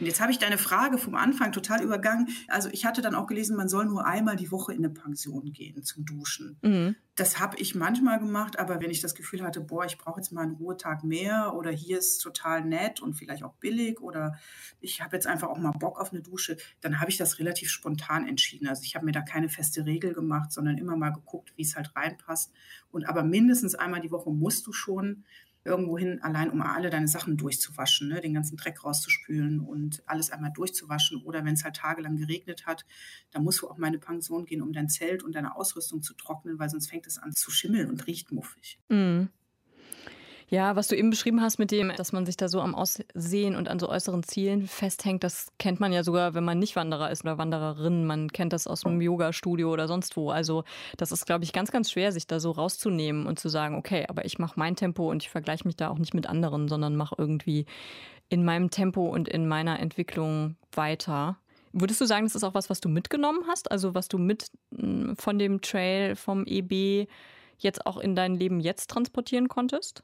Und 0.00 0.06
jetzt 0.06 0.20
habe 0.20 0.32
ich 0.32 0.38
deine 0.38 0.58
Frage 0.58 0.98
vom 0.98 1.14
Anfang 1.14 1.52
total 1.52 1.82
übergangen. 1.82 2.28
Also 2.48 2.70
ich 2.72 2.86
hatte 2.86 3.02
dann 3.02 3.14
auch 3.14 3.26
gelesen, 3.26 3.56
man 3.56 3.68
soll 3.68 3.84
nur 3.84 4.06
einmal 4.06 4.36
die 4.36 4.50
Woche 4.50 4.72
in 4.72 4.78
eine 4.78 4.92
Pension 4.92 5.52
gehen 5.52 5.82
zum 5.82 6.06
Duschen. 6.06 6.58
Mhm. 6.62 6.96
Das 7.16 7.38
habe 7.38 7.58
ich 7.58 7.74
manchmal 7.74 8.18
gemacht, 8.18 8.58
aber 8.58 8.80
wenn 8.80 8.90
ich 8.90 9.02
das 9.02 9.14
Gefühl 9.14 9.42
hatte, 9.42 9.60
boah, 9.60 9.84
ich 9.84 9.98
brauche 9.98 10.20
jetzt 10.20 10.32
mal 10.32 10.42
einen 10.42 10.54
Ruhetag 10.54 11.04
mehr 11.04 11.52
oder 11.54 11.70
hier 11.70 11.98
ist 11.98 12.18
total 12.18 12.64
nett 12.64 13.02
und 13.02 13.12
vielleicht 13.12 13.42
auch 13.42 13.52
billig 13.54 14.00
oder 14.00 14.38
ich 14.80 15.02
habe 15.02 15.16
jetzt 15.16 15.26
einfach 15.26 15.48
auch 15.48 15.58
mal 15.58 15.72
Bock 15.72 16.00
auf 16.00 16.12
eine 16.12 16.22
Dusche, 16.22 16.56
dann 16.80 16.98
habe 16.98 17.10
ich 17.10 17.18
das 17.18 17.38
relativ 17.38 17.68
spontan 17.68 18.26
entschieden. 18.26 18.68
Also 18.68 18.84
ich 18.84 18.94
habe 18.94 19.04
mir 19.04 19.12
da 19.12 19.20
keine 19.20 19.50
feste 19.50 19.84
Regel 19.84 20.14
gemacht, 20.14 20.50
sondern 20.50 20.78
immer 20.78 20.96
mal 20.96 21.10
geguckt, 21.10 21.52
wie 21.56 21.62
es 21.62 21.76
halt 21.76 21.94
reinpasst. 21.94 22.52
Und 22.90 23.06
aber 23.06 23.22
mindestens 23.22 23.74
einmal 23.74 24.00
die 24.00 24.10
Woche 24.10 24.30
musst 24.30 24.66
du 24.66 24.72
schon 24.72 25.24
irgendwo 25.64 25.98
hin, 25.98 26.20
allein 26.22 26.50
um 26.50 26.62
alle 26.62 26.90
deine 26.90 27.08
Sachen 27.08 27.36
durchzuwaschen, 27.36 28.08
ne? 28.08 28.20
den 28.20 28.34
ganzen 28.34 28.56
Dreck 28.56 28.82
rauszuspülen 28.84 29.60
und 29.60 30.02
alles 30.06 30.30
einmal 30.30 30.52
durchzuwaschen. 30.52 31.22
Oder 31.22 31.44
wenn 31.44 31.54
es 31.54 31.64
halt 31.64 31.76
tagelang 31.76 32.16
geregnet 32.16 32.66
hat, 32.66 32.86
dann 33.30 33.44
musst 33.44 33.60
du 33.60 33.68
auch 33.68 33.76
mal 33.76 33.88
in 33.88 33.94
eine 33.94 33.98
Pension 33.98 34.46
gehen, 34.46 34.62
um 34.62 34.72
dein 34.72 34.88
Zelt 34.88 35.22
und 35.22 35.34
deine 35.34 35.56
Ausrüstung 35.56 36.02
zu 36.02 36.14
trocknen, 36.14 36.58
weil 36.58 36.70
sonst 36.70 36.88
fängt 36.88 37.06
es 37.06 37.18
an 37.18 37.32
zu 37.32 37.50
schimmeln 37.50 37.90
und 37.90 38.06
riecht 38.06 38.32
muffig. 38.32 38.78
Mhm. 38.88 39.28
Ja, 40.52 40.74
was 40.74 40.88
du 40.88 40.96
eben 40.96 41.10
beschrieben 41.10 41.40
hast 41.40 41.60
mit 41.60 41.70
dem, 41.70 41.92
dass 41.96 42.10
man 42.10 42.26
sich 42.26 42.36
da 42.36 42.48
so 42.48 42.60
am 42.60 42.74
Aussehen 42.74 43.54
und 43.54 43.68
an 43.68 43.78
so 43.78 43.88
äußeren 43.88 44.24
Zielen 44.24 44.66
festhängt, 44.66 45.22
das 45.22 45.52
kennt 45.60 45.78
man 45.78 45.92
ja 45.92 46.02
sogar, 46.02 46.34
wenn 46.34 46.42
man 46.42 46.58
nicht 46.58 46.74
Wanderer 46.74 47.08
ist 47.12 47.22
oder 47.22 47.38
Wandererin. 47.38 48.04
Man 48.04 48.32
kennt 48.32 48.52
das 48.52 48.66
aus 48.66 48.80
dem 48.80 49.00
Yoga-Studio 49.00 49.72
oder 49.72 49.86
sonst 49.86 50.16
wo. 50.16 50.30
Also 50.30 50.64
das 50.96 51.12
ist, 51.12 51.24
glaube 51.24 51.44
ich, 51.44 51.52
ganz, 51.52 51.70
ganz 51.70 51.88
schwer, 51.88 52.10
sich 52.10 52.26
da 52.26 52.40
so 52.40 52.50
rauszunehmen 52.50 53.26
und 53.26 53.38
zu 53.38 53.48
sagen, 53.48 53.76
okay, 53.76 54.06
aber 54.08 54.24
ich 54.24 54.40
mache 54.40 54.58
mein 54.58 54.74
Tempo 54.74 55.08
und 55.08 55.22
ich 55.22 55.30
vergleiche 55.30 55.68
mich 55.68 55.76
da 55.76 55.88
auch 55.88 55.98
nicht 55.98 56.14
mit 56.14 56.26
anderen, 56.26 56.66
sondern 56.66 56.96
mache 56.96 57.14
irgendwie 57.16 57.64
in 58.28 58.44
meinem 58.44 58.70
Tempo 58.70 59.06
und 59.06 59.28
in 59.28 59.46
meiner 59.46 59.78
Entwicklung 59.78 60.56
weiter. 60.72 61.38
Würdest 61.72 62.00
du 62.00 62.06
sagen, 62.06 62.26
das 62.26 62.34
ist 62.34 62.42
auch 62.42 62.54
was, 62.54 62.68
was 62.68 62.80
du 62.80 62.88
mitgenommen 62.88 63.44
hast? 63.46 63.70
Also 63.70 63.94
was 63.94 64.08
du 64.08 64.18
mit 64.18 64.50
hm, 64.76 65.14
von 65.16 65.38
dem 65.38 65.60
Trail 65.60 66.16
vom 66.16 66.44
EB 66.44 67.06
jetzt 67.58 67.86
auch 67.86 67.98
in 67.98 68.16
dein 68.16 68.34
Leben 68.34 68.58
jetzt 68.58 68.90
transportieren 68.90 69.46
konntest? 69.46 70.02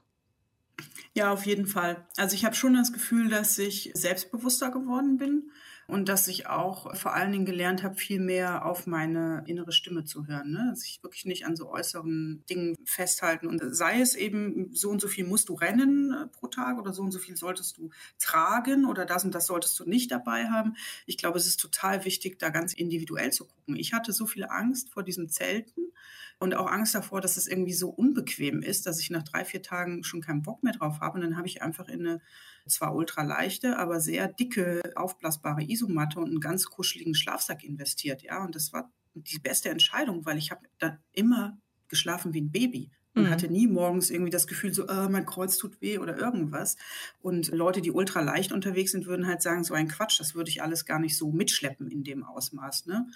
Ja, 1.13 1.31
auf 1.31 1.45
jeden 1.45 1.67
Fall. 1.67 2.05
Also 2.17 2.35
ich 2.35 2.45
habe 2.45 2.55
schon 2.55 2.75
das 2.75 2.93
Gefühl, 2.93 3.29
dass 3.29 3.57
ich 3.57 3.91
selbstbewusster 3.93 4.71
geworden 4.71 5.17
bin 5.17 5.51
und 5.87 6.09
dass 6.09 6.27
ich 6.27 6.47
auch 6.47 6.93
vor 6.97 7.13
allen 7.13 7.31
Dingen 7.31 7.45
gelernt 7.45 7.81
habe, 7.81 7.95
viel 7.95 8.19
mehr 8.19 8.65
auf 8.65 8.87
meine 8.87 9.43
innere 9.47 9.71
Stimme 9.71 10.03
zu 10.03 10.27
hören. 10.27 10.51
Ne? 10.51 10.67
Dass 10.69 10.83
ich 10.83 11.01
wirklich 11.01 11.23
nicht 11.23 11.45
an 11.45 11.55
so 11.55 11.69
äußeren 11.71 12.43
Dingen 12.49 12.75
festhalten. 12.83 13.47
Und 13.47 13.61
sei 13.73 14.01
es 14.01 14.13
eben, 14.13 14.69
so 14.73 14.89
und 14.89 14.99
so 14.99 15.07
viel 15.07 15.25
musst 15.25 15.47
du 15.47 15.53
rennen 15.53 16.11
äh, 16.11 16.27
pro 16.27 16.47
Tag 16.47 16.77
oder 16.77 16.91
so 16.91 17.03
und 17.03 17.11
so 17.11 17.19
viel 17.19 17.37
solltest 17.37 17.77
du 17.77 17.89
tragen 18.19 18.85
oder 18.85 19.05
das 19.05 19.23
und 19.23 19.33
das 19.33 19.47
solltest 19.47 19.79
du 19.79 19.85
nicht 19.85 20.11
dabei 20.11 20.49
haben. 20.49 20.75
Ich 21.05 21.17
glaube, 21.17 21.37
es 21.37 21.47
ist 21.47 21.61
total 21.61 22.03
wichtig, 22.03 22.37
da 22.37 22.49
ganz 22.49 22.73
individuell 22.73 23.31
zu 23.31 23.45
gucken. 23.45 23.77
Ich 23.77 23.93
hatte 23.93 24.11
so 24.11 24.25
viel 24.25 24.43
Angst 24.43 24.89
vor 24.89 25.03
diesen 25.03 25.29
Zelten 25.29 25.93
und 26.39 26.53
auch 26.53 26.67
Angst 26.67 26.93
davor, 26.95 27.21
dass 27.21 27.37
es 27.37 27.47
irgendwie 27.47 27.73
so 27.73 27.89
unbequem 27.89 28.61
ist, 28.61 28.85
dass 28.85 28.99
ich 28.99 29.09
nach 29.09 29.23
drei, 29.23 29.45
vier 29.45 29.61
Tagen 29.61 30.03
schon 30.03 30.21
keinen 30.21 30.43
Bock 30.43 30.63
mehr 30.63 30.73
drauf 30.73 30.99
habe. 30.99 31.15
Und 31.15 31.21
dann 31.21 31.37
habe 31.37 31.47
ich 31.47 31.61
einfach 31.61 31.87
in 31.87 32.05
eine 32.05 32.21
zwar 32.67 32.95
ultra 32.95 33.23
leichte, 33.23 33.77
aber 33.77 33.99
sehr 33.99 34.27
dicke, 34.27 34.81
aufblasbare 34.95 35.63
Isomatte 35.63 36.19
und 36.19 36.29
einen 36.29 36.39
ganz 36.39 36.65
kuscheligen 36.65 37.15
Schlafsack 37.15 37.63
investiert. 37.63 38.23
Ja, 38.23 38.43
und 38.43 38.55
das 38.55 38.73
war 38.73 38.91
die 39.13 39.39
beste 39.39 39.69
Entscheidung, 39.69 40.25
weil 40.25 40.37
ich 40.37 40.51
habe 40.51 40.67
da 40.77 40.97
immer 41.13 41.57
geschlafen 41.87 42.33
wie 42.33 42.41
ein 42.41 42.51
Baby 42.51 42.91
und 43.15 43.23
mhm. 43.23 43.29
hatte 43.29 43.47
nie 43.47 43.67
morgens 43.67 44.09
irgendwie 44.09 44.29
das 44.29 44.47
Gefühl, 44.47 44.73
so, 44.73 44.87
äh, 44.87 45.09
mein 45.09 45.25
Kreuz 45.25 45.57
tut 45.57 45.81
weh 45.81 45.97
oder 45.97 46.17
irgendwas. 46.17 46.77
Und 47.21 47.49
Leute, 47.49 47.81
die 47.81 47.91
ultra 47.91 48.21
leicht 48.21 48.51
unterwegs 48.51 48.91
sind, 48.91 49.07
würden 49.07 49.27
halt 49.27 49.41
sagen, 49.41 49.63
so 49.63 49.73
ein 49.73 49.87
Quatsch, 49.87 50.19
das 50.19 50.35
würde 50.35 50.49
ich 50.49 50.61
alles 50.61 50.85
gar 50.85 50.99
nicht 50.99 51.17
so 51.17 51.31
mitschleppen 51.31 51.89
in 51.89 52.03
dem 52.03 52.23
Ausmaß. 52.23 52.85
Ne? 52.85 53.07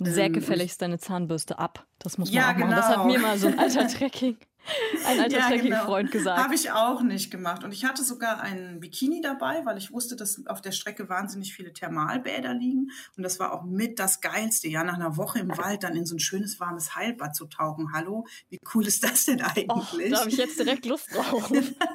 Sehr 0.00 0.26
ähm, 0.26 0.32
gefälligst 0.32 0.82
deine 0.82 0.98
Zahnbürste 0.98 1.58
ab. 1.58 1.86
Das 1.98 2.18
muss 2.18 2.30
man 2.30 2.36
ja, 2.36 2.42
auch 2.50 2.56
machen. 2.56 2.62
Genau. 2.62 2.76
Das 2.76 2.88
hat 2.88 3.06
mir 3.06 3.18
mal 3.18 3.38
so 3.38 3.46
ein 3.46 3.58
alter 3.58 3.86
Trekking. 3.86 4.36
Ein 5.06 5.20
alter 5.20 5.38
ja, 5.38 5.56
genau. 5.56 6.02
gesagt. 6.04 6.42
Habe 6.42 6.54
ich 6.54 6.70
auch 6.70 7.02
nicht 7.02 7.30
gemacht. 7.30 7.64
Und 7.64 7.72
ich 7.72 7.84
hatte 7.84 8.02
sogar 8.02 8.40
einen 8.40 8.80
Bikini 8.80 9.20
dabei, 9.20 9.64
weil 9.64 9.76
ich 9.76 9.92
wusste, 9.92 10.16
dass 10.16 10.46
auf 10.46 10.62
der 10.62 10.72
Strecke 10.72 11.08
wahnsinnig 11.08 11.54
viele 11.54 11.72
Thermalbäder 11.72 12.54
liegen. 12.54 12.90
Und 13.16 13.22
das 13.22 13.38
war 13.38 13.52
auch 13.52 13.64
mit 13.64 13.98
das 13.98 14.20
Geilste, 14.20 14.68
ja, 14.68 14.84
nach 14.84 14.94
einer 14.94 15.16
Woche 15.16 15.40
im 15.40 15.56
Wald 15.56 15.82
dann 15.82 15.96
in 15.96 16.06
so 16.06 16.16
ein 16.16 16.20
schönes 16.20 16.60
warmes 16.60 16.94
Heilbad 16.96 17.36
zu 17.36 17.46
tauchen. 17.46 17.92
Hallo, 17.92 18.26
wie 18.48 18.58
cool 18.74 18.86
ist 18.86 19.04
das 19.04 19.26
denn 19.26 19.42
eigentlich? 19.42 19.66
Oh, 19.68 19.82
da 20.10 20.20
habe 20.20 20.30
ich 20.30 20.36
jetzt 20.36 20.58
direkt 20.58 20.86
Lust 20.86 21.14
drauf. 21.14 21.50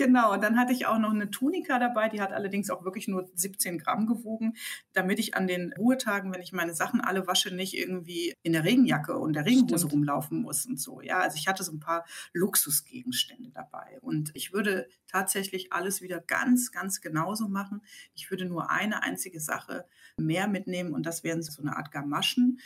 genau, 0.00 0.34
dann 0.38 0.58
hatte 0.58 0.72
ich 0.72 0.86
auch 0.86 0.98
noch 0.98 1.10
eine 1.10 1.30
Tunika 1.30 1.78
dabei, 1.78 2.08
die 2.08 2.22
hat 2.22 2.32
allerdings 2.32 2.70
auch 2.70 2.84
wirklich 2.84 3.06
nur 3.06 3.30
17 3.34 3.78
Gramm 3.78 4.06
gewogen, 4.06 4.54
damit 4.94 5.18
ich 5.18 5.34
an 5.34 5.46
den 5.46 5.74
Ruhetagen, 5.74 6.32
wenn 6.32 6.40
ich 6.40 6.52
meine 6.52 6.74
Sachen 6.74 7.02
alle 7.02 7.26
wasche, 7.26 7.54
nicht 7.54 7.76
irgendwie 7.76 8.32
in 8.42 8.54
der 8.54 8.64
Regenjacke 8.64 9.18
und 9.18 9.34
der 9.34 9.44
Regenhose 9.44 9.80
Stimmt. 9.80 9.92
rumlaufen 9.92 10.40
muss 10.40 10.64
und 10.64 10.80
so. 10.80 11.02
Ja, 11.02 11.20
also 11.20 11.36
ich 11.36 11.48
hatte 11.48 11.64
so 11.64 11.72
ein 11.72 11.80
paar 11.80 12.06
Luxusgegenstände 12.32 13.50
dabei 13.50 13.98
und 14.00 14.30
ich 14.32 14.54
würde 14.54 14.88
tatsächlich 15.06 15.70
alles 15.70 16.00
wieder 16.00 16.20
ganz, 16.20 16.72
ganz 16.72 17.02
genauso 17.02 17.48
machen. 17.48 17.82
Ich 18.14 18.30
würde 18.30 18.46
nur 18.46 18.70
eine 18.70 19.02
einzige 19.02 19.40
Sache 19.40 19.84
mehr 20.16 20.48
mitnehmen 20.48 20.94
und 20.94 21.04
das 21.04 21.24
wären 21.24 21.42
so 21.42 21.60
eine 21.60 21.76
Art 21.76 21.92
Gamaschen, 21.92 22.58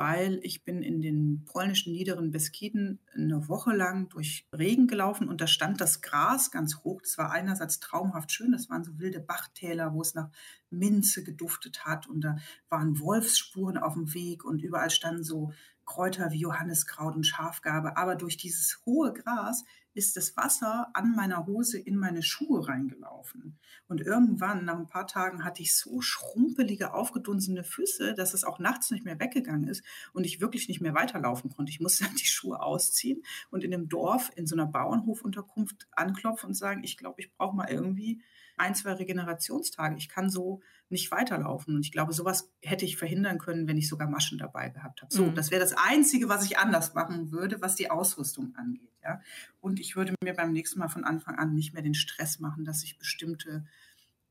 weil 0.00 0.40
ich 0.44 0.64
bin 0.64 0.82
in 0.82 1.02
den 1.02 1.44
polnischen 1.44 1.92
niederen 1.92 2.30
Beskiden 2.30 3.00
eine 3.14 3.48
Woche 3.50 3.76
lang 3.76 4.08
durch 4.08 4.46
Regen 4.50 4.86
gelaufen 4.86 5.28
und 5.28 5.42
da 5.42 5.46
stand 5.46 5.78
das 5.78 6.00
Gras 6.00 6.50
ganz 6.50 6.78
hoch. 6.78 7.02
Das 7.02 7.18
war 7.18 7.30
einerseits 7.30 7.80
traumhaft 7.80 8.32
schön, 8.32 8.50
das 8.50 8.70
waren 8.70 8.82
so 8.82 8.98
wilde 8.98 9.20
Bachtäler, 9.20 9.92
wo 9.92 10.00
es 10.00 10.14
nach 10.14 10.30
Minze 10.70 11.22
geduftet 11.22 11.84
hat 11.84 12.08
und 12.08 12.22
da 12.22 12.38
waren 12.70 12.98
Wolfsspuren 12.98 13.76
auf 13.76 13.92
dem 13.92 14.14
Weg 14.14 14.42
und 14.42 14.62
überall 14.62 14.88
standen 14.88 15.22
so 15.22 15.52
Kräuter 15.84 16.30
wie 16.30 16.38
Johanniskraut 16.38 17.14
und 17.14 17.26
Schafgarbe. 17.26 17.98
Aber 17.98 18.16
durch 18.16 18.38
dieses 18.38 18.80
hohe 18.86 19.12
Gras 19.12 19.64
ist 19.94 20.16
das 20.16 20.36
Wasser 20.36 20.88
an 20.94 21.14
meiner 21.14 21.46
Hose 21.46 21.78
in 21.78 21.96
meine 21.96 22.22
Schuhe 22.22 22.68
reingelaufen. 22.68 23.58
Und 23.88 24.00
irgendwann, 24.00 24.64
nach 24.64 24.78
ein 24.78 24.86
paar 24.86 25.06
Tagen, 25.06 25.44
hatte 25.44 25.62
ich 25.62 25.76
so 25.76 26.00
schrumpelige, 26.00 26.94
aufgedunsene 26.94 27.64
Füße, 27.64 28.14
dass 28.14 28.34
es 28.34 28.44
auch 28.44 28.58
nachts 28.58 28.90
nicht 28.90 29.04
mehr 29.04 29.18
weggegangen 29.18 29.68
ist 29.68 29.84
und 30.12 30.24
ich 30.24 30.40
wirklich 30.40 30.68
nicht 30.68 30.80
mehr 30.80 30.94
weiterlaufen 30.94 31.50
konnte. 31.50 31.70
Ich 31.70 31.80
musste 31.80 32.04
dann 32.06 32.14
die 32.14 32.26
Schuhe 32.26 32.62
ausziehen 32.62 33.22
und 33.50 33.64
in 33.64 33.74
einem 33.74 33.88
Dorf, 33.88 34.30
in 34.36 34.46
so 34.46 34.54
einer 34.54 34.66
Bauernhofunterkunft 34.66 35.88
anklopfen 35.92 36.48
und 36.48 36.54
sagen, 36.54 36.84
ich 36.84 36.96
glaube, 36.96 37.20
ich 37.20 37.32
brauche 37.32 37.56
mal 37.56 37.68
irgendwie 37.68 38.22
ein, 38.56 38.74
zwei 38.74 38.92
Regenerationstage. 38.92 39.96
Ich 39.96 40.08
kann 40.08 40.30
so 40.30 40.60
nicht 40.90 41.10
weiterlaufen. 41.10 41.76
Und 41.76 41.86
ich 41.86 41.92
glaube, 41.92 42.12
sowas 42.12 42.50
hätte 42.60 42.84
ich 42.84 42.96
verhindern 42.96 43.38
können, 43.38 43.68
wenn 43.68 43.78
ich 43.78 43.88
sogar 43.88 44.08
Maschen 44.08 44.38
dabei 44.38 44.70
gehabt 44.70 45.02
habe. 45.02 45.12
So, 45.12 45.26
mhm. 45.26 45.34
das 45.34 45.50
wäre 45.50 45.60
das 45.60 45.72
Einzige, 45.72 46.28
was 46.28 46.44
ich 46.44 46.58
anders 46.58 46.94
machen 46.94 47.30
würde, 47.30 47.60
was 47.60 47.76
die 47.76 47.90
Ausrüstung 47.90 48.54
angeht. 48.56 48.90
Ja? 49.02 49.20
Und 49.60 49.80
ich 49.80 49.96
würde 49.96 50.14
mir 50.22 50.34
beim 50.34 50.52
nächsten 50.52 50.78
Mal 50.78 50.88
von 50.88 51.04
Anfang 51.04 51.36
an 51.36 51.54
nicht 51.54 51.72
mehr 51.72 51.82
den 51.82 51.94
Stress 51.94 52.40
machen, 52.40 52.64
dass 52.64 52.82
ich 52.82 52.98
bestimmte 52.98 53.64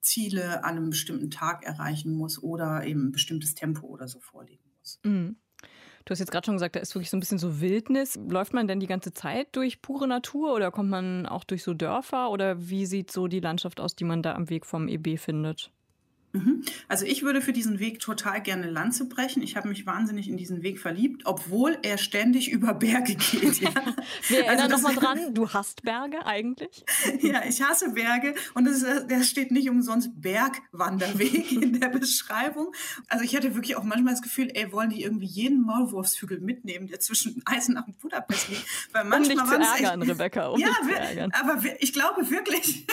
Ziele 0.02 0.64
an 0.64 0.78
einem 0.78 0.90
bestimmten 0.90 1.32
Tag 1.32 1.64
erreichen 1.64 2.14
muss 2.14 2.42
oder 2.42 2.86
eben 2.86 3.08
ein 3.08 3.12
bestimmtes 3.12 3.56
Tempo 3.56 3.88
oder 3.88 4.08
so 4.08 4.20
vorlegen 4.20 4.64
muss. 4.80 5.00
Mhm. 5.04 5.38
Du 6.06 6.12
hast 6.12 6.20
jetzt 6.20 6.32
gerade 6.32 6.46
schon 6.46 6.56
gesagt, 6.56 6.76
da 6.76 6.80
ist 6.80 6.96
wirklich 6.96 7.10
so 7.10 7.18
ein 7.18 7.20
bisschen 7.20 7.38
so 7.38 7.62
Wildnis. 7.62 8.18
Läuft 8.30 8.54
man 8.54 8.68
denn 8.68 8.80
die 8.80 8.88
ganze 8.88 9.14
Zeit 9.14 9.56
durch 9.56 9.82
pure 9.82 10.08
Natur 10.08 10.54
oder 10.56 10.72
kommt 10.72 10.90
man 10.90 11.26
auch 11.26 11.44
durch 11.44 11.64
so 11.64 11.74
Dörfer 11.74 12.32
oder 12.32 12.70
wie 12.70 12.86
sieht 12.86 13.12
so 13.12 13.28
die 13.28 13.42
Landschaft 13.42 13.80
aus, 13.80 13.96
die 13.96 14.06
man 14.06 14.24
da 14.24 14.34
am 14.34 14.50
Weg 14.50 14.66
vom 14.66 14.88
EB 14.88 15.20
findet? 15.20 15.72
Mhm. 16.32 16.64
Also 16.88 17.06
ich 17.06 17.24
würde 17.24 17.42
für 17.42 17.54
diesen 17.54 17.80
Weg 17.80 18.00
total 18.00 18.42
gerne 18.42 18.70
Lanze 18.70 19.06
brechen. 19.06 19.42
Ich 19.42 19.56
habe 19.56 19.68
mich 19.68 19.88
wahnsinnig 19.88 20.28
in 20.28 20.38
diesen 20.38 20.62
Weg 20.62 20.80
verliebt, 20.80 21.24
obwohl 21.26 21.78
er 21.82 21.98
ständig 21.98 22.52
über 22.52 22.74
Berge 22.74 23.16
geht. 23.16 23.60
Ja. 23.60 23.72
Wir 24.28 24.46
erinnern 24.46 24.72
also 24.72 24.88
nochmal 24.88 24.96
dran, 24.96 25.34
du 25.34 25.50
hast 25.50 25.82
Berge 25.82 26.26
eigentlich? 26.26 26.84
ja, 27.22 27.44
ich 27.48 27.62
hasse 27.62 27.92
Berge 27.92 28.36
und 28.54 28.66
das, 28.66 28.86
der 29.08 29.24
steht 29.24 29.52
nicht 29.52 29.70
umsonst 29.70 30.22
Bergwanderweg 30.22 31.52
in 31.52 31.80
der 31.80 31.90
Beschreibung. 31.90 32.74
Also 33.08 33.24
ich 33.24 33.36
hatte 33.36 33.56
wirklich 33.56 33.76
auch 33.76 33.84
manchmal 33.84 34.14
das 34.14 34.22
Gefühl, 34.22 34.52
ey, 34.54 34.72
wollen 34.72 34.92
die 34.92 35.02
irgendwie 35.02 35.26
jeden 35.26 35.62
Maulwurfshügel 35.64 36.40
mitnehmen, 36.40 36.88
der 36.88 37.00
zwischen 37.00 37.42
Eisenach 37.46 37.88
und 37.88 37.98
Budapest 38.00 38.50
liegt? 38.50 38.66
Weil 38.92 39.06
manchmal 39.06 39.46
um 39.46 39.50
dich 39.50 39.68
zu 39.68 39.84
ärgern, 39.84 40.02
echt, 40.02 40.12
Rebecca, 40.12 40.48
um 40.48 40.60
ja, 40.60 40.68
dich 40.68 40.90
zu 40.90 40.96
ärgern. 40.96 41.32
aber 41.32 41.64
ich 41.80 41.94
glaube 41.94 42.30
wirklich, 42.30 42.86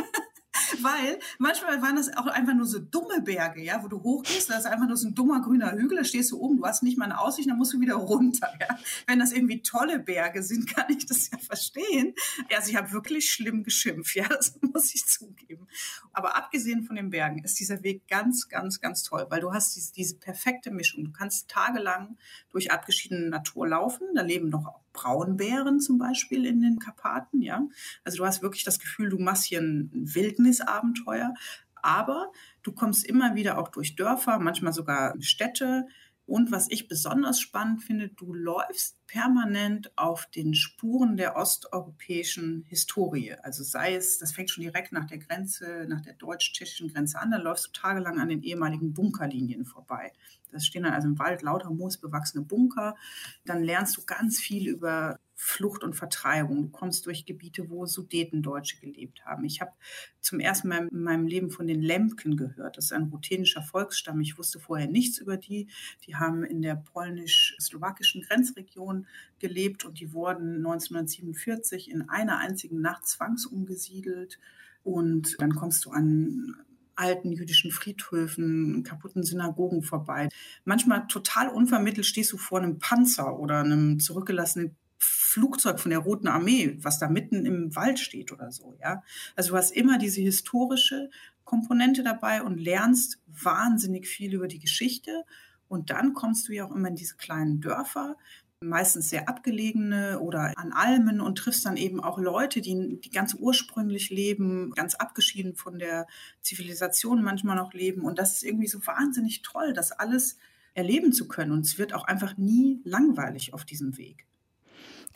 weil 0.83 1.19
manchmal 1.39 1.83
waren 1.83 1.97
das 1.97 2.17
auch 2.17 2.27
einfach 2.27 2.55
nur 2.55 2.67
so 2.67 2.79
dumme 2.79 3.21
Berge, 3.21 3.63
ja, 3.63 3.83
wo 3.83 3.89
du 3.89 4.03
hochgehst, 4.03 4.51
da 4.51 4.59
ist 4.59 4.67
einfach 4.67 4.87
nur 4.87 4.97
so 4.97 5.09
ein 5.09 5.15
dummer 5.15 5.41
grüner 5.41 5.73
Hügel, 5.73 5.99
da 5.99 6.05
stehst 6.05 6.33
du 6.33 6.41
oben, 6.41 6.59
du 6.59 6.65
hast 6.65 6.83
nicht 6.83 6.99
mal 6.99 7.07
eine 7.07 7.19
Aussicht, 7.21 7.49
dann 7.49 7.59
musst 7.59 7.73
du 7.73 7.81
wieder 7.81 7.95
runter, 7.95 8.53
ja. 8.61 8.79
Wenn 9.07 9.19
das 9.19 9.33
irgendwie 9.33 9.63
tolle 9.63 9.99
Berge 9.99 10.43
sind, 10.43 10.67
kann 10.75 10.87
ich 10.89 11.07
das 11.07 11.31
ja 11.31 11.39
verstehen. 11.39 12.15
Also 12.55 12.71
ich 12.71 12.77
habe 12.77 12.93
wirklich 12.93 13.31
schlimm 13.31 13.63
geschimpft, 13.63 14.15
ja, 14.15 14.29
das 14.29 14.59
muss 14.61 14.95
ich 14.95 15.07
zugeben. 15.07 15.67
Aber 16.13 16.37
abgesehen 16.37 16.83
von 16.83 16.97
den 16.97 17.11
Bergen 17.11 17.43
ist 17.45 17.59
dieser 17.61 17.83
Weg 17.83 18.07
ganz, 18.09 18.49
ganz, 18.49 18.81
ganz 18.81 19.03
toll, 19.03 19.27
weil 19.29 19.41
du 19.41 19.53
hast 19.53 19.77
diese, 19.77 19.93
diese 19.93 20.17
perfekte 20.17 20.71
Mischung. 20.71 21.05
Du 21.05 21.13
kannst 21.13 21.49
tagelang 21.49 22.17
durch 22.51 22.71
abgeschiedene 22.71 23.29
Natur 23.29 23.69
laufen, 23.69 24.07
da 24.15 24.23
leben 24.23 24.49
noch 24.49 24.67
Braunbären 24.97 25.79
zum 25.81 25.99
Beispiel 25.99 26.47
in 26.47 26.61
den 26.61 26.79
Karpaten, 26.79 27.43
ja. 27.43 27.67
Also 28.05 28.19
du 28.19 28.27
hast 28.27 28.43
wirklich 28.43 28.65
das 28.65 28.79
Gefühl, 28.79 29.11
du 29.11 29.19
machst 29.19 29.45
hier 29.45 29.61
ein 29.61 29.91
Wildnisabenteuer, 29.93 31.35
aber 31.75 32.33
du 32.63 32.73
kommst 32.73 33.07
immer 33.07 33.35
wieder 33.35 33.59
auch 33.59 33.69
durch 33.69 33.95
Dörfer, 33.95 34.39
manchmal 34.39 34.73
sogar 34.73 35.15
Städte. 35.21 35.87
Und 36.25 36.51
was 36.51 36.67
ich 36.71 36.89
besonders 36.89 37.41
spannend 37.41 37.83
finde, 37.83 38.09
du 38.09 38.35
läufst 38.35 38.96
permanent 39.07 39.97
auf 39.97 40.27
den 40.27 40.55
Spuren 40.55 41.17
der 41.17 41.37
osteuropäischen 41.37 42.65
Historie. 42.69 43.35
Also 43.43 43.63
sei 43.63 43.95
es, 43.95 44.19
das 44.19 44.33
fängt 44.33 44.51
schon 44.51 44.63
direkt 44.63 44.93
nach 44.93 45.07
der 45.07 45.19
Grenze, 45.19 45.87
nach 45.89 46.01
der 46.01 46.15
deutsch-tschechischen 46.15 46.93
Grenze 46.93 47.19
an, 47.19 47.31
dann 47.31 47.43
läufst 47.43 47.69
du 47.69 47.73
tagelang 47.73 48.19
an 48.19 48.29
den 48.29 48.43
ehemaligen 48.43 48.93
Bunkerlinien 48.93 49.65
vorbei. 49.65 50.13
Das 50.53 50.67
stehen 50.67 50.85
dann 50.85 50.95
also 50.95 51.09
im 51.09 51.19
Wald 51.19 51.43
lauter 51.43 51.71
moosbewachsene 51.71 52.45
Bunker. 52.45 52.97
Dann 53.45 53.63
lernst 53.63 53.97
du 53.97 54.03
ganz 54.07 54.39
viel 54.39 54.69
über 54.69 55.19
Flucht 55.39 55.85
und 55.85 55.93
Vertreibung. 55.93 56.63
Du 56.63 56.69
kommst 56.71 57.05
durch 57.05 57.27
Gebiete, 57.27 57.69
wo 57.69 57.85
Sudetendeutsche 57.85 58.81
gelebt 58.81 59.27
haben. 59.27 59.45
Ich 59.45 59.61
habe 59.61 59.73
zum 60.21 60.41
ersten 60.41 60.69
Mal 60.69 60.89
in 60.89 61.03
meinem 61.03 61.27
Leben 61.27 61.51
von 61.51 61.67
den 61.67 61.83
Lemken 61.83 62.39
gehört. 62.39 62.79
Das 62.79 62.87
ist 62.87 62.93
ein 62.93 63.05
ruthenischer 63.05 63.61
Volksstamm. 63.63 64.21
Ich 64.21 64.39
wusste 64.39 64.59
vorher 64.59 64.89
nichts 64.89 65.19
über 65.19 65.37
die. 65.37 65.69
Die 66.07 66.17
haben 66.17 66.43
in 66.43 66.63
der 66.63 66.77
polnisch-slowakischen 66.77 68.23
Grenzregion 68.23 68.96
gelebt 69.39 69.85
und 69.85 70.01
die 70.01 70.13
wurden 70.13 70.57
1947 70.57 71.91
in 71.91 72.09
einer 72.09 72.39
einzigen 72.39 72.81
Nacht 72.81 73.07
zwangsumgesiedelt. 73.07 74.39
Und 74.83 75.37
dann 75.41 75.55
kommst 75.55 75.85
du 75.85 75.91
an 75.91 76.55
alten 76.95 77.33
jüdischen 77.33 77.71
Friedhöfen, 77.71 78.83
kaputten 78.83 79.23
Synagogen 79.23 79.83
vorbei. 79.83 80.29
Manchmal 80.65 81.07
total 81.09 81.49
unvermittelt 81.49 82.07
stehst 82.07 82.33
du 82.33 82.39
vor 82.39 82.59
einem 82.59 82.79
Panzer 82.79 83.39
oder 83.39 83.61
einem 83.61 84.01
zurückgelassenen 84.01 84.77
Flugzeug 84.99 85.79
von 85.79 85.91
der 85.91 85.99
Roten 85.99 86.29
Armee, 86.29 86.79
was 86.81 86.99
da 86.99 87.09
mitten 87.09 87.45
im 87.45 87.77
Wald 87.77 87.99
steht 87.99 88.33
oder 88.33 88.51
so, 88.51 88.77
ja. 88.81 89.03
Also 89.37 89.51
du 89.51 89.57
hast 89.57 89.71
immer 89.73 89.99
diese 89.99 90.23
historische 90.23 91.11
Komponente 91.45 92.03
dabei 92.03 92.43
und 92.43 92.59
lernst 92.59 93.21
wahnsinnig 93.27 94.09
viel 94.09 94.35
über 94.35 94.49
die 94.49 94.59
Geschichte. 94.59 95.25
Und 95.69 95.91
dann 95.91 96.15
kommst 96.15 96.49
du 96.49 96.53
ja 96.53 96.65
auch 96.65 96.75
immer 96.75 96.89
in 96.89 96.97
diese 96.97 97.17
kleinen 97.17 97.61
Dörfer, 97.61 98.17
meistens 98.61 99.11
sehr 99.11 99.29
abgelegene 99.29 100.21
oder 100.21 100.53
an 100.57 100.73
Almen 100.73 101.21
und 101.21 101.37
triffst 101.37 101.67
dann 101.67 101.77
eben 101.77 102.03
auch 102.03 102.19
Leute, 102.19 102.61
die, 102.61 103.01
die 103.01 103.11
ganz 103.11 103.35
ursprünglich 103.35 104.11
leben, 104.11 104.73
ganz 104.73 104.95
abgeschieden 104.95 105.55
von 105.55 105.79
der 105.79 106.07
Zivilisation 106.41 107.23
manchmal 107.23 107.57
noch 107.57 107.75
leben. 107.75 108.03
Und 108.03 108.19
das 108.19 108.35
ist 108.35 108.45
irgendwie 108.45 108.69
so 108.69 108.85
wahnsinnig 108.87 109.43
toll, 109.43 109.73
das 109.73 109.93
alles 109.93 110.39
erleben 110.75 111.13
zu 111.13 111.29
können. 111.29 111.53
Und 111.53 111.67
es 111.67 111.79
wird 111.79 111.93
auch 111.93 112.05
einfach 112.05 112.37
nie 112.37 112.81
langweilig 112.85 113.53
auf 113.53 113.65
diesem 113.65 113.97
Weg. 113.99 114.27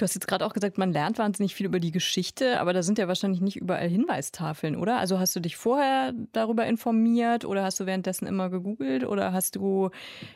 Du 0.01 0.05
hast 0.05 0.15
jetzt 0.15 0.29
gerade 0.29 0.47
auch 0.47 0.55
gesagt, 0.55 0.79
man 0.79 0.93
lernt 0.93 1.19
wahnsinnig 1.19 1.55
viel 1.55 1.67
über 1.67 1.79
die 1.79 1.91
Geschichte, 1.91 2.59
aber 2.59 2.73
da 2.73 2.83
sind 2.83 2.97
ja 2.97 3.07
wahrscheinlich 3.07 3.43
nicht 3.43 3.57
überall 3.57 3.87
Hinweistafeln, 3.87 4.77
oder? 4.77 4.97
Also 4.97 5.19
hast 5.19 5.37
du 5.37 5.41
dich 5.41 5.59
vorher 5.59 6.15
darüber 6.33 6.65
informiert 6.65 7.45
oder 7.45 7.65
hast 7.65 7.81
du 7.81 7.85
währenddessen 7.85 8.27
immer 8.27 8.49
gegoogelt 8.49 9.05
oder 9.05 9.35
hast 9.35 9.57
du 9.57 9.91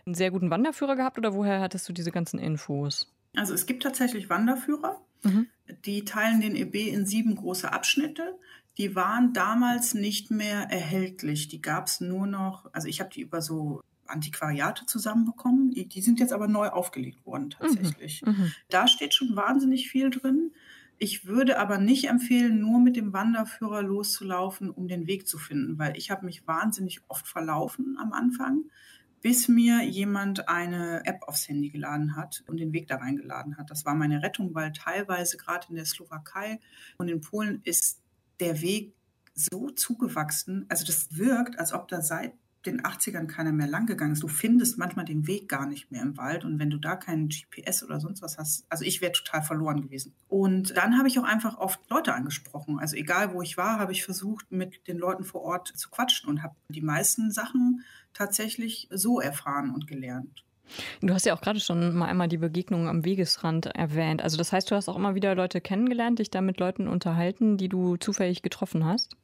einen 0.04 0.14
sehr 0.14 0.30
guten 0.30 0.50
Wanderführer 0.50 0.96
gehabt 0.96 1.16
oder 1.16 1.32
woher 1.32 1.62
hattest 1.62 1.88
du 1.88 1.94
diese 1.94 2.10
ganzen 2.10 2.38
Infos? 2.38 3.10
Also 3.34 3.54
es 3.54 3.64
gibt 3.64 3.82
tatsächlich 3.82 4.28
Wanderführer, 4.28 5.00
mhm. 5.22 5.46
die 5.86 6.04
teilen 6.04 6.42
den 6.42 6.56
EB 6.56 6.74
in 6.88 7.06
sieben 7.06 7.34
große 7.34 7.72
Abschnitte. 7.72 8.38
Die 8.76 8.94
waren 8.94 9.32
damals 9.32 9.94
nicht 9.94 10.30
mehr 10.30 10.70
erhältlich. 10.70 11.48
Die 11.48 11.62
gab 11.62 11.86
es 11.86 12.02
nur 12.02 12.26
noch, 12.26 12.68
also 12.74 12.86
ich 12.86 13.00
habe 13.00 13.08
die 13.08 13.22
über 13.22 13.40
so 13.40 13.80
Antiquariate 14.06 14.86
zusammenbekommen. 14.86 15.70
Die, 15.70 16.02
sind 16.02 16.20
jetzt 16.20 16.32
aber 16.32 16.48
neu 16.48 16.68
aufgelegt 16.68 17.24
worden 17.24 17.50
tatsächlich. 17.50 18.22
Mhm, 18.24 18.32
mhm. 18.32 18.52
Da 18.68 18.88
steht 18.88 19.14
schon 19.14 19.36
wahnsinnig 19.36 19.88
viel 19.88 20.10
drin. 20.10 20.52
Ich 20.98 21.26
würde 21.26 21.58
aber 21.58 21.78
nicht 21.78 22.08
empfehlen, 22.08 22.60
nur 22.60 22.80
mit 22.80 22.96
dem 22.96 23.12
Wanderführer 23.12 23.82
loszulaufen, 23.82 24.70
um 24.70 24.86
den 24.86 25.06
Weg 25.06 25.26
zu 25.26 25.38
finden, 25.38 25.78
weil 25.78 25.96
ich 25.96 26.10
habe 26.10 26.24
mich 26.24 26.46
wahnsinnig 26.46 27.00
oft 27.08 27.26
verlaufen 27.26 27.96
am 27.98 28.12
Anfang, 28.12 28.64
bis 29.20 29.48
mir 29.48 29.82
jemand 29.82 30.48
eine 30.48 31.04
App 31.06 31.22
aufs 31.22 31.48
Handy 31.48 31.70
geladen 31.70 32.14
hat 32.14 32.44
und 32.46 32.58
den 32.58 32.72
Weg 32.72 32.86
da 32.86 32.96
reingeladen 32.96 33.56
hat. 33.56 33.70
Das 33.70 33.84
war 33.84 33.94
meine 33.94 34.22
Rettung, 34.22 34.54
weil 34.54 34.72
teilweise 34.72 35.36
gerade 35.36 35.66
in 35.70 35.76
der 35.76 35.86
Slowakei 35.86 36.60
und 36.98 37.08
in 37.08 37.20
Polen 37.20 37.60
ist 37.64 38.00
der 38.38 38.60
Weg 38.60 38.94
so 39.34 39.70
zugewachsen. 39.70 40.66
Also 40.68 40.84
das 40.84 41.16
wirkt, 41.16 41.58
als 41.58 41.72
ob 41.72 41.88
da 41.88 42.02
seit 42.02 42.34
den 42.66 42.82
80ern 42.82 43.26
keiner 43.26 43.52
mehr 43.52 43.66
lang 43.66 43.86
gegangen 43.86 44.12
ist. 44.12 44.22
Du 44.22 44.28
findest 44.28 44.78
manchmal 44.78 45.04
den 45.04 45.26
Weg 45.26 45.48
gar 45.48 45.66
nicht 45.66 45.90
mehr 45.90 46.02
im 46.02 46.16
Wald 46.16 46.44
und 46.44 46.58
wenn 46.58 46.70
du 46.70 46.78
da 46.78 46.96
keinen 46.96 47.28
GPS 47.28 47.82
oder 47.82 48.00
sonst 48.00 48.22
was 48.22 48.38
hast, 48.38 48.66
also 48.68 48.84
ich 48.84 49.00
wäre 49.00 49.12
total 49.12 49.42
verloren 49.42 49.82
gewesen. 49.82 50.14
Und 50.28 50.76
dann 50.76 50.98
habe 50.98 51.08
ich 51.08 51.18
auch 51.18 51.24
einfach 51.24 51.58
oft 51.58 51.80
Leute 51.90 52.14
angesprochen. 52.14 52.78
Also 52.78 52.96
egal 52.96 53.32
wo 53.32 53.42
ich 53.42 53.56
war, 53.56 53.78
habe 53.78 53.92
ich 53.92 54.04
versucht, 54.04 54.50
mit 54.50 54.86
den 54.88 54.98
Leuten 54.98 55.24
vor 55.24 55.42
Ort 55.42 55.68
zu 55.68 55.90
quatschen 55.90 56.28
und 56.28 56.42
habe 56.42 56.54
die 56.68 56.82
meisten 56.82 57.30
Sachen 57.30 57.84
tatsächlich 58.12 58.88
so 58.90 59.20
erfahren 59.20 59.70
und 59.70 59.86
gelernt. 59.86 60.44
Du 61.00 61.12
hast 61.12 61.26
ja 61.26 61.34
auch 61.34 61.40
gerade 61.40 61.60
schon 61.60 61.94
mal 61.94 62.06
einmal 62.06 62.28
die 62.28 62.38
Begegnungen 62.38 62.88
am 62.88 63.04
Wegesrand 63.04 63.66
erwähnt. 63.66 64.22
Also 64.22 64.36
das 64.36 64.52
heißt, 64.52 64.70
du 64.70 64.74
hast 64.74 64.88
auch 64.88 64.96
immer 64.96 65.14
wieder 65.14 65.34
Leute 65.34 65.60
kennengelernt, 65.60 66.18
dich 66.18 66.30
da 66.30 66.40
mit 66.40 66.58
Leuten 66.58 66.88
unterhalten, 66.88 67.58
die 67.58 67.68
du 67.68 67.96
zufällig 67.96 68.42
getroffen 68.42 68.84
hast? 68.84 69.16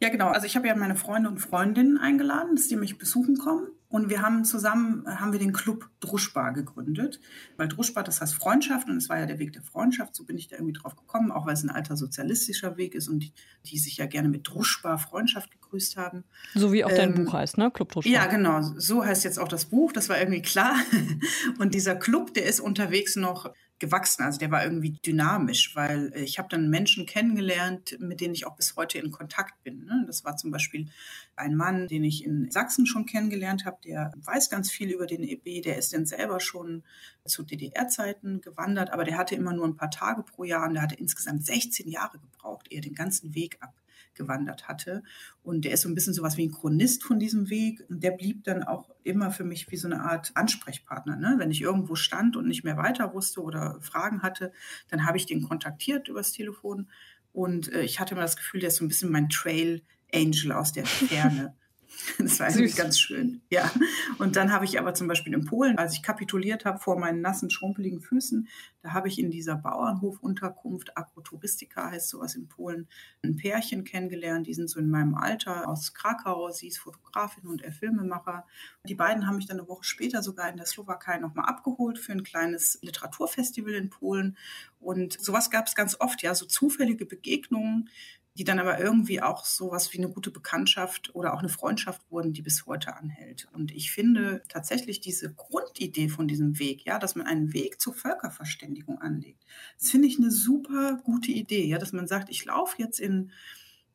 Ja, 0.00 0.08
genau. 0.08 0.28
Also 0.28 0.46
ich 0.46 0.56
habe 0.56 0.66
ja 0.66 0.76
meine 0.76 0.96
Freunde 0.96 1.28
und 1.28 1.38
Freundinnen 1.38 1.98
eingeladen, 1.98 2.56
dass 2.56 2.68
die 2.68 2.76
mich 2.76 2.98
besuchen 2.98 3.38
kommen. 3.38 3.68
Und 3.94 4.10
wir 4.10 4.22
haben 4.22 4.44
zusammen, 4.44 5.04
haben 5.06 5.30
wir 5.30 5.38
den 5.38 5.52
Club 5.52 5.88
Druschbar 6.00 6.52
gegründet. 6.52 7.20
Weil 7.56 7.68
Druschbar, 7.68 8.02
das 8.02 8.20
heißt 8.20 8.34
Freundschaft 8.34 8.88
und 8.88 8.96
es 8.96 9.08
war 9.08 9.20
ja 9.20 9.26
der 9.26 9.38
Weg 9.38 9.52
der 9.52 9.62
Freundschaft. 9.62 10.16
So 10.16 10.24
bin 10.24 10.36
ich 10.36 10.48
da 10.48 10.56
irgendwie 10.56 10.72
drauf 10.72 10.96
gekommen, 10.96 11.30
auch 11.30 11.46
weil 11.46 11.54
es 11.54 11.62
ein 11.62 11.70
alter 11.70 11.96
sozialistischer 11.96 12.76
Weg 12.76 12.96
ist 12.96 13.08
und 13.08 13.20
die, 13.20 13.32
die 13.66 13.78
sich 13.78 13.98
ja 13.98 14.06
gerne 14.06 14.28
mit 14.28 14.48
Druschbar 14.48 14.98
Freundschaft 14.98 15.52
gegrüßt 15.52 15.96
haben. 15.96 16.24
So 16.54 16.72
wie 16.72 16.84
auch 16.84 16.90
ähm, 16.90 16.96
dein 16.96 17.14
Buch 17.14 17.34
heißt, 17.34 17.56
ne? 17.56 17.70
Club 17.70 17.92
Druschbar. 17.92 18.12
Ja, 18.12 18.26
genau. 18.26 18.62
So 18.62 19.04
heißt 19.04 19.22
jetzt 19.22 19.38
auch 19.38 19.46
das 19.46 19.66
Buch. 19.66 19.92
Das 19.92 20.08
war 20.08 20.18
irgendwie 20.18 20.42
klar. 20.42 20.74
Und 21.60 21.72
dieser 21.74 21.94
Club, 21.94 22.34
der 22.34 22.46
ist 22.46 22.58
unterwegs 22.58 23.14
noch 23.14 23.52
gewachsen. 23.78 24.22
Also 24.22 24.38
der 24.38 24.50
war 24.50 24.64
irgendwie 24.64 24.92
dynamisch, 25.04 25.74
weil 25.74 26.12
äh, 26.14 26.22
ich 26.22 26.38
habe 26.38 26.48
dann 26.48 26.70
Menschen 26.70 27.06
kennengelernt, 27.06 27.96
mit 28.00 28.20
denen 28.20 28.34
ich 28.34 28.46
auch 28.46 28.56
bis 28.56 28.76
heute 28.76 28.98
in 28.98 29.10
Kontakt 29.10 29.62
bin. 29.64 29.84
Ne? 29.84 30.04
Das 30.06 30.24
war 30.24 30.36
zum 30.36 30.50
Beispiel 30.50 30.88
ein 31.36 31.56
Mann, 31.56 31.88
den 31.88 32.04
ich 32.04 32.24
in 32.24 32.50
Sachsen 32.50 32.86
schon 32.86 33.06
kennengelernt 33.06 33.64
habe, 33.64 33.78
der 33.84 34.12
weiß 34.16 34.50
ganz 34.50 34.70
viel 34.70 34.90
über 34.90 35.06
den 35.06 35.22
EB, 35.22 35.62
der 35.62 35.78
ist 35.78 35.92
dann 35.92 36.06
selber 36.06 36.40
schon 36.40 36.84
zu 37.24 37.42
DDR-Zeiten 37.42 38.40
gewandert, 38.40 38.90
aber 38.90 39.04
der 39.04 39.18
hatte 39.18 39.34
immer 39.34 39.52
nur 39.52 39.66
ein 39.66 39.76
paar 39.76 39.90
Tage 39.90 40.22
pro 40.22 40.44
Jahr 40.44 40.66
und 40.66 40.74
der 40.74 40.82
hatte 40.82 40.94
insgesamt 40.94 41.44
16 41.44 41.88
Jahre 41.88 42.18
gebraucht, 42.18 42.70
ehe 42.70 42.80
den 42.80 42.94
ganzen 42.94 43.34
Weg 43.34 43.58
ab 43.60 43.74
gewandert 44.14 44.68
hatte. 44.68 45.02
Und 45.42 45.64
der 45.64 45.72
ist 45.72 45.82
so 45.82 45.88
ein 45.88 45.94
bisschen 45.94 46.14
sowas 46.14 46.36
wie 46.36 46.46
ein 46.46 46.52
Chronist 46.52 47.04
von 47.04 47.18
diesem 47.18 47.50
Weg. 47.50 47.84
Und 47.88 48.02
der 48.02 48.12
blieb 48.12 48.44
dann 48.44 48.62
auch 48.62 48.90
immer 49.02 49.30
für 49.30 49.44
mich 49.44 49.70
wie 49.70 49.76
so 49.76 49.88
eine 49.88 50.02
Art 50.02 50.32
Ansprechpartner. 50.34 51.16
Ne? 51.16 51.34
Wenn 51.38 51.50
ich 51.50 51.62
irgendwo 51.62 51.94
stand 51.94 52.36
und 52.36 52.46
nicht 52.46 52.64
mehr 52.64 52.76
weiter 52.76 53.14
wusste 53.14 53.42
oder 53.42 53.78
Fragen 53.80 54.22
hatte, 54.22 54.52
dann 54.88 55.06
habe 55.06 55.16
ich 55.16 55.26
den 55.26 55.42
kontaktiert 55.42 56.08
übers 56.08 56.32
Telefon. 56.32 56.88
Und 57.32 57.72
äh, 57.72 57.82
ich 57.82 58.00
hatte 58.00 58.14
immer 58.14 58.22
das 58.22 58.36
Gefühl, 58.36 58.60
der 58.60 58.68
ist 58.68 58.76
so 58.76 58.84
ein 58.84 58.88
bisschen 58.88 59.10
mein 59.10 59.28
Trail 59.28 59.82
Angel 60.12 60.52
aus 60.52 60.72
der 60.72 60.86
Ferne. 60.86 61.54
Das 62.18 62.40
war 62.40 62.46
eigentlich 62.46 62.76
ganz 62.76 62.98
schön. 62.98 63.42
Ja. 63.50 63.70
Und 64.18 64.36
dann 64.36 64.52
habe 64.52 64.64
ich 64.64 64.78
aber 64.78 64.94
zum 64.94 65.08
Beispiel 65.08 65.34
in 65.34 65.44
Polen, 65.44 65.78
als 65.78 65.94
ich 65.94 66.02
kapituliert 66.02 66.64
habe 66.64 66.78
vor 66.78 66.98
meinen 66.98 67.20
nassen, 67.20 67.50
schrumpeligen 67.50 68.00
Füßen, 68.00 68.48
da 68.84 68.92
habe 68.92 69.08
ich 69.08 69.18
in 69.18 69.30
dieser 69.30 69.56
Bauernhofunterkunft, 69.56 70.98
Agrotouristika 70.98 71.90
heißt 71.90 72.06
sowas 72.06 72.34
in 72.34 72.48
Polen, 72.48 72.86
ein 73.24 73.34
Pärchen 73.34 73.84
kennengelernt. 73.84 74.46
Die 74.46 74.52
sind 74.52 74.68
so 74.68 74.78
in 74.78 74.90
meinem 74.90 75.14
Alter 75.14 75.66
aus 75.66 75.94
Krakau. 75.94 76.50
Sie 76.50 76.68
ist 76.68 76.80
Fotografin 76.80 77.46
und 77.46 77.62
er 77.62 77.72
Filmemacher. 77.72 78.44
Die 78.86 78.94
beiden 78.94 79.26
haben 79.26 79.36
mich 79.36 79.46
dann 79.46 79.58
eine 79.58 79.68
Woche 79.68 79.84
später 79.84 80.22
sogar 80.22 80.50
in 80.50 80.58
der 80.58 80.66
Slowakei 80.66 81.16
nochmal 81.16 81.46
abgeholt 81.46 81.98
für 81.98 82.12
ein 82.12 82.24
kleines 82.24 82.78
Literaturfestival 82.82 83.72
in 83.72 83.88
Polen. 83.88 84.36
Und 84.80 85.18
sowas 85.18 85.50
gab 85.50 85.66
es 85.66 85.74
ganz 85.74 85.98
oft, 85.98 86.22
ja, 86.22 86.34
so 86.34 86.44
zufällige 86.44 87.06
Begegnungen 87.06 87.88
die 88.36 88.44
dann 88.44 88.58
aber 88.58 88.80
irgendwie 88.80 89.22
auch 89.22 89.44
sowas 89.44 89.92
wie 89.92 89.98
eine 89.98 90.08
gute 90.08 90.32
Bekanntschaft 90.32 91.14
oder 91.14 91.34
auch 91.34 91.38
eine 91.38 91.48
Freundschaft 91.48 92.02
wurden, 92.10 92.32
die 92.32 92.42
bis 92.42 92.66
heute 92.66 92.96
anhält. 92.96 93.46
Und 93.52 93.70
ich 93.70 93.92
finde 93.92 94.42
tatsächlich 94.48 95.00
diese 95.00 95.32
Grundidee 95.32 96.08
von 96.08 96.26
diesem 96.26 96.58
Weg, 96.58 96.84
ja, 96.84 96.98
dass 96.98 97.14
man 97.14 97.26
einen 97.26 97.52
Weg 97.52 97.80
zur 97.80 97.94
Völkerverständigung 97.94 98.98
anlegt, 99.00 99.44
das 99.78 99.90
finde 99.90 100.08
ich 100.08 100.18
eine 100.18 100.32
super 100.32 101.00
gute 101.04 101.30
Idee, 101.30 101.64
ja, 101.64 101.78
dass 101.78 101.92
man 101.92 102.08
sagt, 102.08 102.28
ich 102.28 102.44
laufe 102.44 102.82
jetzt 102.82 102.98
in 102.98 103.30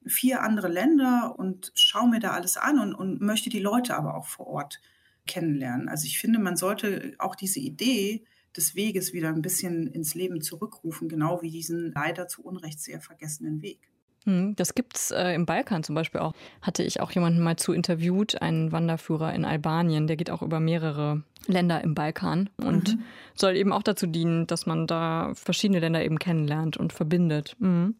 vier 0.06 0.41
andere 0.41 0.69
Länder 0.69 1.36
und 1.38 1.73
schaue 1.75 2.10
mir 2.10 2.19
da 2.21 2.32
alles 2.32 2.56
an 2.56 2.80
und, 2.80 2.93
und 2.93 3.19
möchte 3.19 3.49
die 3.49 3.60
Leute 3.60 3.97
aber 3.97 4.15
auch 4.15 4.28
vor 4.28 4.47
Ort 4.47 4.80
kennenlernen. 5.28 5.89
Also 5.89 6.06
ich 6.06 6.17
finde, 6.17 6.39
man 6.39 6.56
sollte 6.56 7.13
auch 7.17 7.36
diese 7.36 7.60
Idee 7.60 8.23
des 8.56 8.75
Weges 8.75 9.13
wieder 9.13 9.30
ein 9.30 9.41
bisschen 9.41 9.88
ins 9.88 10.15
Leben 10.15 10.41
zurückrufen, 10.41 11.10
genau 11.10 11.41
wie 11.41 11.52
diesen 11.52 11.91
leider 11.91 12.28
zu 12.28 12.43
Unrecht 12.43 12.80
sehr 12.80 13.02
vergessenen 13.02 13.62
Weg. 13.62 13.88
Hm, 14.25 14.55
das 14.55 14.75
gibt 14.75 14.97
es 14.97 15.12
äh, 15.12 15.34
im 15.34 15.45
Balkan 15.45 15.84
zum 15.84 15.95
Beispiel 15.95 16.21
auch. 16.21 16.34
Hatte 16.62 16.84
ich 16.84 16.99
auch 17.01 17.12
jemanden 17.12 17.41
mal 17.41 17.55
zu 17.55 17.73
interviewt, 17.73 18.41
einen 18.41 18.71
Wanderführer 18.71 19.34
in 19.34 19.45
Albanien, 19.45 20.08
der 20.08 20.17
geht 20.17 20.29
auch 20.29 20.41
über 20.41 20.60
mehrere 20.60 21.23
Länder 21.47 21.84
im 21.84 21.95
Balkan 21.95 22.49
und 22.58 22.95
mhm. 22.95 23.03
soll 23.36 23.55
eben 23.55 23.71
auch 23.71 23.84
dazu 23.84 24.08
dienen, 24.08 24.45
dass 24.47 24.65
man 24.65 24.88
da 24.88 25.32
verschiedene 25.36 25.79
Länder 25.79 26.03
eben 26.03 26.19
kennenlernt 26.19 26.77
und 26.77 26.93
verbindet. 26.93 27.55
Mhm. 27.60 27.95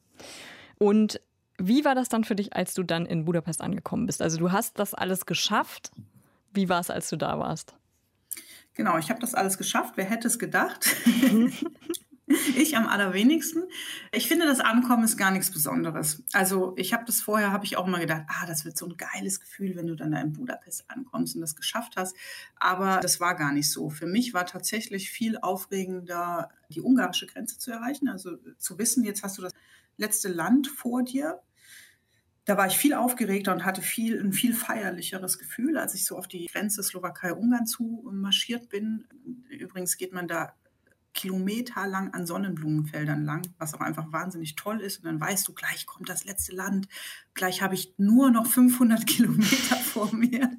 Und 0.78 1.22
wie 1.58 1.84
war 1.84 1.96
das 1.96 2.10
dann 2.10 2.24
für 2.24 2.36
dich, 2.36 2.56
als 2.56 2.74
du 2.74 2.84
dann 2.84 3.06
in 3.06 3.26
Budapest 3.26 3.62
angekommen 3.62 4.06
bist? 4.06 4.22
Also 4.22 4.38
du 4.38 4.52
hast 4.52 4.80
das 4.80 4.94
alles 4.94 5.26
geschafft. 5.26 5.92
Wie 6.54 6.70
war 6.70 6.80
es, 6.80 6.90
als 6.90 7.10
du 7.10 7.18
da 7.18 7.38
warst? 7.38 7.76
Genau, 8.74 8.98
ich 8.98 9.10
habe 9.10 9.20
das 9.20 9.36
alles 9.36 9.58
geschafft. 9.58 9.94
Wer 9.98 10.06
hätte 10.06 10.28
es 10.28 10.40
gedacht? 10.40 10.96
ich 12.56 12.78
am 12.78 12.88
allerwenigsten. 12.88 13.64
Ich 14.12 14.28
finde, 14.28 14.46
das 14.46 14.60
Ankommen 14.60 15.04
ist 15.04 15.18
gar 15.18 15.32
nichts 15.32 15.52
Besonderes. 15.52 16.24
Also 16.32 16.74
ich 16.78 16.94
habe 16.94 17.06
das 17.06 17.22
vorher, 17.22 17.52
habe 17.52 17.66
ich 17.66 17.76
auch 17.76 17.88
immer 17.88 18.00
gedacht, 18.00 18.24
ah, 18.28 18.46
das 18.46 18.66
wird 18.66 18.78
so 18.78 18.86
ein 18.86 18.98
geiles 18.98 19.40
Gefühl, 19.40 19.76
wenn 19.76 19.88
du 19.88 19.96
dann 19.96 20.12
da 20.12 20.22
in 20.22 20.34
Budapest 20.34 20.86
ankommst 20.90 21.36
und 21.36 21.42
das 21.42 21.56
geschafft 21.56 21.96
hast. 21.98 22.16
Aber 22.56 23.00
das 23.02 23.20
war 23.20 23.36
gar 23.36 23.52
nicht 23.52 23.72
so. 23.72 23.90
Für 23.90 24.06
mich 24.06 24.34
war 24.34 24.46
tatsächlich 24.46 25.10
viel 25.10 25.38
aufregender, 25.40 26.50
die 26.70 26.82
ungarische 26.82 27.26
Grenze 27.26 27.58
zu 27.58 27.72
erreichen. 27.72 28.08
Also 28.10 28.38
zu 28.58 28.78
wissen, 28.78 29.04
jetzt 29.04 29.24
hast 29.24 29.38
du 29.40 29.42
das 29.42 29.54
letzte 29.98 30.28
Land 30.28 30.68
vor 30.68 31.04
dir 31.04 31.42
da 32.46 32.58
war 32.58 32.66
ich 32.66 32.78
viel 32.80 32.96
aufgeregter 32.96 33.54
und 33.54 33.64
hatte 33.64 33.84
viel, 33.84 34.20
ein 34.20 34.34
viel 34.34 34.56
feierlicheres 34.56 35.38
Gefühl, 35.38 35.78
als 35.78 35.94
ich 35.94 36.04
so 36.04 36.18
auf 36.18 36.28
die 36.28 36.48
Grenze 36.48 36.82
Slowakei-Ungarn 36.82 37.68
zu 37.68 38.10
marschiert 38.12 38.70
bin. 38.70 39.06
Übrigens 39.50 39.98
geht 39.98 40.14
man 40.14 40.28
da 40.28 40.56
kilometerlang 41.14 42.14
an 42.14 42.26
Sonnenblumenfeldern 42.26 43.26
lang, 43.26 43.48
was 43.58 43.74
auch 43.74 43.82
einfach 43.82 44.12
wahnsinnig 44.12 44.56
toll 44.56 44.82
ist. 44.82 45.00
Und 45.00 45.06
dann 45.06 45.20
weißt 45.20 45.48
du, 45.48 45.54
gleich 45.54 45.86
kommt 45.86 46.10
das 46.10 46.24
letzte 46.24 46.56
Land, 46.56 46.88
gleich 47.34 47.62
habe 47.62 47.76
ich 47.76 47.94
nur 47.98 48.32
noch 48.32 48.46
500 48.46 49.06
Kilometer 49.08 49.76
vor 49.76 50.14
mir. 50.14 50.52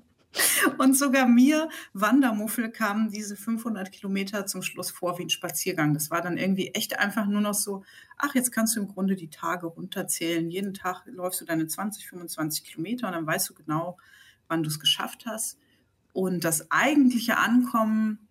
Und 0.79 0.97
sogar 0.97 1.27
mir, 1.27 1.69
Wandermuffel, 1.93 2.71
kamen 2.71 3.11
diese 3.11 3.37
500 3.37 3.91
Kilometer 3.91 4.47
zum 4.47 4.63
Schluss 4.63 4.91
vor 4.91 5.19
wie 5.19 5.25
ein 5.25 5.31
Spaziergang. 5.31 5.93
Das 5.93 6.11
war 6.11 6.23
dann 6.23 6.39
irgendwie 6.39 6.69
echt 6.69 6.99
einfach 6.99 7.27
nur 7.27 7.41
noch 7.41 7.55
so, 7.55 7.83
ach, 8.17 8.35
jetzt 8.35 8.53
kannst 8.53 8.77
du 8.77 8.81
im 8.81 8.89
Grunde 8.89 9.17
die 9.17 9.31
Tage 9.31 9.67
runterzählen. 9.67 10.49
Jeden 10.49 10.73
Tag 10.73 11.03
läufst 11.07 11.41
du 11.41 11.45
deine 11.45 11.67
20, 11.67 12.07
25 12.07 12.65
Kilometer 12.65 13.09
und 13.09 13.15
dann 13.15 13.27
weißt 13.27 13.49
du 13.49 13.55
genau, 13.55 13.99
wann 14.47 14.63
du 14.63 14.69
es 14.69 14.79
geschafft 14.79 15.27
hast. 15.27 15.59
Und 16.13 16.45
das 16.45 16.71
eigentliche 16.71 17.39
Ankommen 17.39 18.29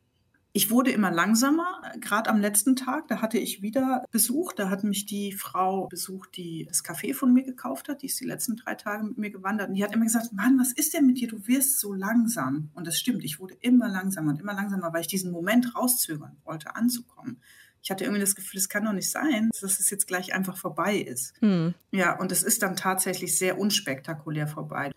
ich 0.52 0.72
wurde 0.72 0.92
immer 0.92 1.12
langsamer, 1.12 1.82
gerade 2.00 2.30
am 2.30 2.40
letzten 2.40 2.76
Tag, 2.76 3.08
da 3.08 3.22
hatte 3.22 3.38
ich 3.38 3.62
wieder 3.62 4.04
Besuch. 4.10 4.54
Da 4.54 4.70
hat 4.70 4.84
mich 4.84 5.06
die 5.06 5.32
Frau 5.32 5.88
besucht, 5.88 6.36
die 6.38 6.66
das 6.68 6.84
Café 6.84 7.14
von 7.14 7.34
mir 7.34 7.44
gekauft 7.44 7.88
hat. 7.88 8.02
Die 8.02 8.08
ist 8.08 8.20
die 8.20 8.26
letzten 8.26 8.56
drei 8.56 8.74
Tage 8.74 9.04
mit 9.04 9.18
mir 9.18 9.30
gewandert. 9.30 9.70
Und 9.70 9.76
die 9.76 9.84
hat 9.84 9.94
immer 9.94 10.06
gesagt, 10.06 10.34
Mann, 10.34 10.58
was 10.60 10.72
ist 10.72 10.94
denn 10.94 11.06
mit 11.06 11.20
dir? 11.20 11.28
Du 11.28 11.48
wirst 11.48 11.80
so 11.80 11.94
langsam. 11.94 12.72
Und 12.74 12.88
das 12.88 12.98
stimmt, 12.98 13.24
ich 13.24 13.40
wurde 13.40 13.56
immer 13.62 13.88
langsamer 13.88 14.32
und 14.32 14.40
immer 14.40 14.54
langsamer, 14.54 14.92
weil 14.92 15.02
ich 15.02 15.08
diesen 15.08 15.32
Moment 15.32 15.76
rauszögern 15.76 16.38
wollte, 16.44 16.76
anzukommen. 16.76 17.42
Ich 17.82 17.92
hatte 17.92 18.04
irgendwie 18.04 18.22
das 18.22 18.36
Gefühl, 18.36 18.60
es 18.60 18.70
kann 18.70 18.86
doch 18.86 18.94
nicht 18.94 19.10
sein, 19.10 19.52
dass 19.62 19.80
es 19.80 19.90
jetzt 19.90 20.08
gleich 20.08 20.34
einfach 20.34 20.58
vorbei 20.58 20.98
ist. 20.98 21.34
Hm. 21.42 21.76
Ja, 21.92 22.20
und 22.20 22.32
es 22.32 22.44
ist 22.44 22.64
dann 22.64 22.76
tatsächlich 22.76 23.38
sehr 23.38 23.58
unspektakulär 23.60 24.48
vorbei. 24.48 24.92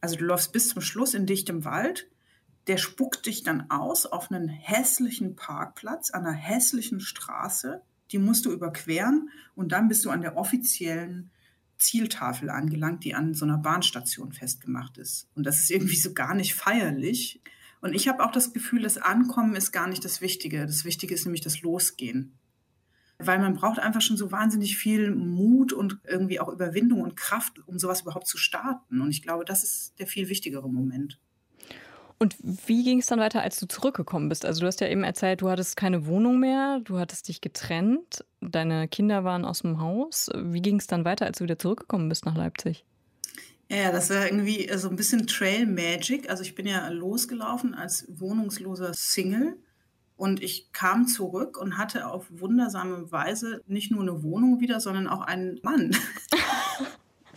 Also 0.00 0.16
du 0.16 0.24
läufst 0.24 0.52
bis 0.52 0.68
zum 0.68 0.82
Schluss 0.82 1.14
in 1.14 1.26
dichtem 1.26 1.64
Wald 1.64 2.08
der 2.66 2.78
spuckt 2.78 3.26
dich 3.26 3.42
dann 3.42 3.70
aus 3.70 4.06
auf 4.06 4.30
einen 4.30 4.48
hässlichen 4.48 5.36
Parkplatz 5.36 6.10
an 6.10 6.24
einer 6.24 6.34
hässlichen 6.34 7.00
Straße. 7.00 7.82
Die 8.10 8.18
musst 8.18 8.46
du 8.46 8.52
überqueren 8.52 9.30
und 9.54 9.72
dann 9.72 9.88
bist 9.88 10.04
du 10.04 10.10
an 10.10 10.22
der 10.22 10.36
offiziellen 10.36 11.30
Zieltafel 11.76 12.50
angelangt, 12.50 13.04
die 13.04 13.14
an 13.14 13.34
so 13.34 13.44
einer 13.44 13.58
Bahnstation 13.58 14.32
festgemacht 14.32 14.98
ist. 14.98 15.28
Und 15.34 15.44
das 15.44 15.60
ist 15.60 15.70
irgendwie 15.70 15.96
so 15.96 16.14
gar 16.14 16.34
nicht 16.34 16.54
feierlich. 16.54 17.42
Und 17.80 17.94
ich 17.94 18.08
habe 18.08 18.24
auch 18.24 18.32
das 18.32 18.52
Gefühl, 18.52 18.82
das 18.82 18.96
Ankommen 18.96 19.56
ist 19.56 19.72
gar 19.72 19.88
nicht 19.88 20.04
das 20.04 20.20
Wichtige. 20.20 20.66
Das 20.66 20.84
Wichtige 20.84 21.14
ist 21.14 21.26
nämlich 21.26 21.42
das 21.42 21.60
Losgehen. 21.60 22.38
Weil 23.18 23.38
man 23.38 23.54
braucht 23.54 23.78
einfach 23.78 24.00
schon 24.00 24.16
so 24.16 24.32
wahnsinnig 24.32 24.76
viel 24.76 25.14
Mut 25.14 25.72
und 25.72 25.98
irgendwie 26.04 26.40
auch 26.40 26.48
Überwindung 26.48 27.02
und 27.02 27.16
Kraft, 27.16 27.60
um 27.66 27.78
sowas 27.78 28.02
überhaupt 28.02 28.26
zu 28.26 28.38
starten. 28.38 29.00
Und 29.00 29.10
ich 29.10 29.22
glaube, 29.22 29.44
das 29.44 29.62
ist 29.62 29.98
der 29.98 30.06
viel 30.06 30.28
wichtigere 30.28 30.68
Moment. 30.68 31.20
Und 32.18 32.36
wie 32.40 32.84
ging 32.84 33.00
es 33.00 33.06
dann 33.06 33.18
weiter, 33.18 33.42
als 33.42 33.58
du 33.58 33.66
zurückgekommen 33.66 34.28
bist? 34.28 34.46
Also 34.46 34.60
du 34.60 34.66
hast 34.66 34.80
ja 34.80 34.88
eben 34.88 35.04
erzählt, 35.04 35.42
du 35.42 35.50
hattest 35.50 35.76
keine 35.76 36.06
Wohnung 36.06 36.38
mehr, 36.38 36.80
du 36.82 36.98
hattest 36.98 37.28
dich 37.28 37.40
getrennt, 37.40 38.24
deine 38.40 38.88
Kinder 38.88 39.24
waren 39.24 39.44
aus 39.44 39.62
dem 39.62 39.80
Haus. 39.80 40.30
Wie 40.34 40.62
ging 40.62 40.78
es 40.78 40.86
dann 40.86 41.04
weiter, 41.04 41.26
als 41.26 41.38
du 41.38 41.44
wieder 41.44 41.58
zurückgekommen 41.58 42.08
bist 42.08 42.24
nach 42.24 42.36
Leipzig? 42.36 42.84
Ja, 43.68 43.90
das 43.90 44.10
war 44.10 44.26
irgendwie 44.26 44.70
so 44.76 44.88
ein 44.88 44.96
bisschen 44.96 45.26
Trail 45.26 45.66
Magic. 45.66 46.30
Also 46.30 46.42
ich 46.42 46.54
bin 46.54 46.66
ja 46.66 46.88
losgelaufen 46.88 47.74
als 47.74 48.06
wohnungsloser 48.08 48.94
Single 48.94 49.56
und 50.16 50.42
ich 50.42 50.70
kam 50.72 51.08
zurück 51.08 51.58
und 51.58 51.76
hatte 51.76 52.06
auf 52.06 52.26
wundersame 52.30 53.10
Weise 53.10 53.62
nicht 53.66 53.90
nur 53.90 54.02
eine 54.02 54.22
Wohnung 54.22 54.60
wieder, 54.60 54.80
sondern 54.80 55.08
auch 55.08 55.22
einen 55.22 55.58
Mann. 55.62 55.96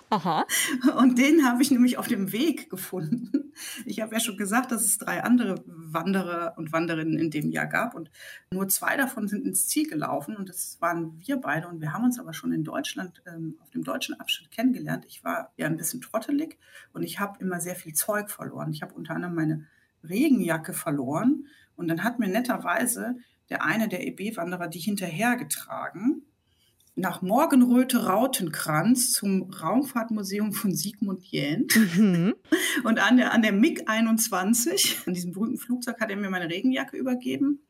Aha. 0.09 0.45
Und 0.97 1.17
den 1.17 1.45
habe 1.45 1.61
ich 1.61 1.71
nämlich 1.71 1.97
auf 1.97 2.07
dem 2.07 2.31
Weg 2.31 2.69
gefunden. 2.69 3.53
Ich 3.85 4.01
habe 4.01 4.13
ja 4.13 4.19
schon 4.19 4.37
gesagt, 4.37 4.71
dass 4.71 4.85
es 4.85 4.97
drei 4.97 5.23
andere 5.23 5.63
Wanderer 5.65 6.53
und 6.57 6.71
Wanderinnen 6.71 7.17
in 7.17 7.31
dem 7.31 7.49
Jahr 7.49 7.65
gab 7.65 7.95
und 7.95 8.11
nur 8.51 8.67
zwei 8.67 8.95
davon 8.97 9.27
sind 9.27 9.45
ins 9.45 9.67
Ziel 9.67 9.89
gelaufen 9.89 10.35
und 10.35 10.49
das 10.49 10.77
waren 10.79 11.17
wir 11.25 11.37
beide 11.37 11.67
und 11.67 11.81
wir 11.81 11.91
haben 11.91 12.03
uns 12.03 12.19
aber 12.19 12.33
schon 12.33 12.51
in 12.51 12.63
Deutschland 12.63 13.23
ähm, 13.25 13.57
auf 13.59 13.71
dem 13.71 13.83
deutschen 13.83 14.19
Abschnitt 14.19 14.51
kennengelernt. 14.51 15.05
Ich 15.07 15.23
war 15.23 15.51
ja 15.57 15.65
ein 15.65 15.77
bisschen 15.77 16.01
trottelig 16.01 16.57
und 16.93 17.01
ich 17.01 17.19
habe 17.19 17.39
immer 17.39 17.59
sehr 17.59 17.75
viel 17.75 17.93
Zeug 17.93 18.29
verloren. 18.29 18.71
Ich 18.71 18.83
habe 18.83 18.93
unter 18.93 19.15
anderem 19.15 19.33
meine 19.33 19.65
Regenjacke 20.07 20.73
verloren 20.73 21.47
und 21.75 21.87
dann 21.87 22.03
hat 22.03 22.19
mir 22.19 22.27
netterweise 22.27 23.15
der 23.49 23.63
eine 23.63 23.87
der 23.87 24.05
EB-Wanderer 24.05 24.67
die 24.67 24.79
hinterhergetragen 24.79 26.26
nach 26.97 27.21
Morgenröte 27.21 28.05
Rautenkranz 28.05 29.11
zum 29.11 29.51
Raumfahrtmuseum 29.51 30.51
von 30.51 30.75
Sigmund 30.75 31.23
Jähn. 31.23 31.67
Mhm. 31.95 32.35
Und 32.83 32.99
an 32.99 33.17
der, 33.17 33.33
an 33.33 33.43
der 33.43 33.53
MiG 33.53 33.83
21, 33.87 35.03
an 35.05 35.13
diesem 35.13 35.31
berühmten 35.31 35.57
Flugzeug, 35.59 35.99
hat 35.99 36.09
er 36.09 36.17
mir 36.17 36.29
meine 36.29 36.49
Regenjacke 36.49 36.97
übergeben. 36.97 37.61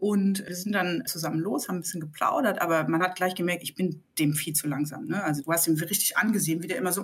Und 0.00 0.46
wir 0.48 0.56
sind 0.56 0.72
dann 0.72 1.02
zusammen 1.04 1.40
los, 1.40 1.68
haben 1.68 1.76
ein 1.76 1.82
bisschen 1.82 2.00
geplaudert, 2.00 2.62
aber 2.62 2.88
man 2.88 3.02
hat 3.02 3.16
gleich 3.16 3.34
gemerkt, 3.34 3.62
ich 3.62 3.74
bin 3.74 4.02
dem 4.18 4.32
viel 4.32 4.54
zu 4.54 4.66
langsam. 4.66 5.04
Ne? 5.04 5.22
Also 5.22 5.42
du 5.42 5.52
hast 5.52 5.66
ihn 5.66 5.78
richtig 5.78 6.16
angesehen, 6.16 6.62
wie 6.62 6.68
der 6.68 6.78
immer 6.78 6.90
so 6.90 7.02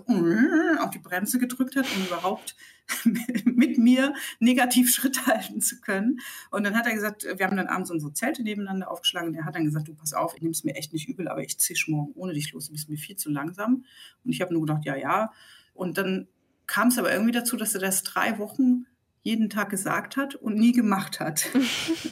auf 0.79 0.91
die 0.95 0.99
Bremse 0.99 1.39
gedrückt 1.39 1.77
hat, 1.77 1.85
um 1.95 2.07
überhaupt 2.07 2.57
mit 3.45 3.77
mir 3.77 4.15
negativ 4.41 4.95
Schritt 4.95 5.27
halten 5.27 5.61
zu 5.61 5.79
können. 5.83 6.21
Und 6.51 6.65
dann 6.65 6.75
hat 6.75 6.87
er 6.87 6.95
gesagt, 6.95 7.25
wir 7.25 7.45
haben 7.45 7.59
dann 7.59 7.67
abends 7.67 7.91
unsere 7.91 8.15
Zelte 8.15 8.43
nebeneinander 8.43 8.91
aufgeschlagen. 8.91 9.29
Und 9.29 9.35
er 9.35 9.45
hat 9.45 9.55
dann 9.55 9.67
gesagt, 9.67 9.89
du 9.89 9.95
pass 9.95 10.15
auf, 10.15 10.35
ich 10.35 10.41
nehme 10.41 10.53
es 10.53 10.65
mir 10.65 10.75
echt 10.75 10.95
nicht 10.95 11.07
übel, 11.07 11.29
aber 11.29 11.43
ich 11.43 11.59
zisch 11.59 11.89
morgen 11.89 12.13
ohne 12.15 12.33
dich 12.33 12.51
los, 12.53 12.69
du 12.69 12.73
bist 12.73 12.89
mir 12.89 12.97
viel 12.97 13.17
zu 13.17 13.29
langsam. 13.29 13.85
Und 14.25 14.31
ich 14.31 14.41
habe 14.41 14.55
nur 14.55 14.65
gedacht, 14.65 14.87
ja, 14.87 14.97
ja. 14.97 15.35
Und 15.75 15.99
dann 15.99 16.29
kam 16.67 16.89
es 16.89 16.97
aber 16.97 17.13
irgendwie 17.13 17.33
dazu, 17.33 17.59
dass 17.59 17.75
er 17.75 17.81
das 17.81 18.05
drei 18.05 18.39
Wochen 18.39 18.87
jeden 19.27 19.51
Tag 19.51 19.71
gesagt 19.71 20.17
hat 20.17 20.37
und 20.37 20.55
nie 20.55 20.71
gemacht 20.71 21.19
hat. 21.19 21.49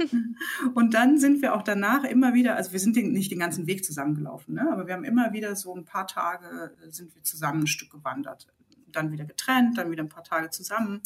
und 0.74 0.94
dann 0.94 1.16
sind 1.16 1.42
wir 1.42 1.54
auch 1.54 1.62
danach 1.62 2.02
immer 2.02 2.34
wieder, 2.34 2.56
also 2.56 2.72
wir 2.72 2.80
sind 2.80 2.96
nicht 2.96 3.30
den 3.30 3.38
ganzen 3.38 3.68
Weg 3.68 3.84
zusammengelaufen, 3.84 4.54
ne? 4.56 4.68
aber 4.72 4.88
wir 4.88 4.94
haben 4.94 5.04
immer 5.04 5.32
wieder 5.32 5.54
so 5.54 5.72
ein 5.76 5.84
paar 5.84 6.08
Tage 6.08 6.74
äh, 6.84 6.90
sind 6.90 7.14
wir 7.14 7.22
zusammen 7.22 7.62
ein 7.62 7.66
Stück 7.68 7.90
gewandert. 7.90 8.48
Dann 8.90 9.12
wieder 9.12 9.24
getrennt, 9.24 9.78
dann 9.78 9.92
wieder 9.92 10.02
ein 10.02 10.08
paar 10.08 10.24
Tage 10.24 10.50
zusammen. 10.50 11.02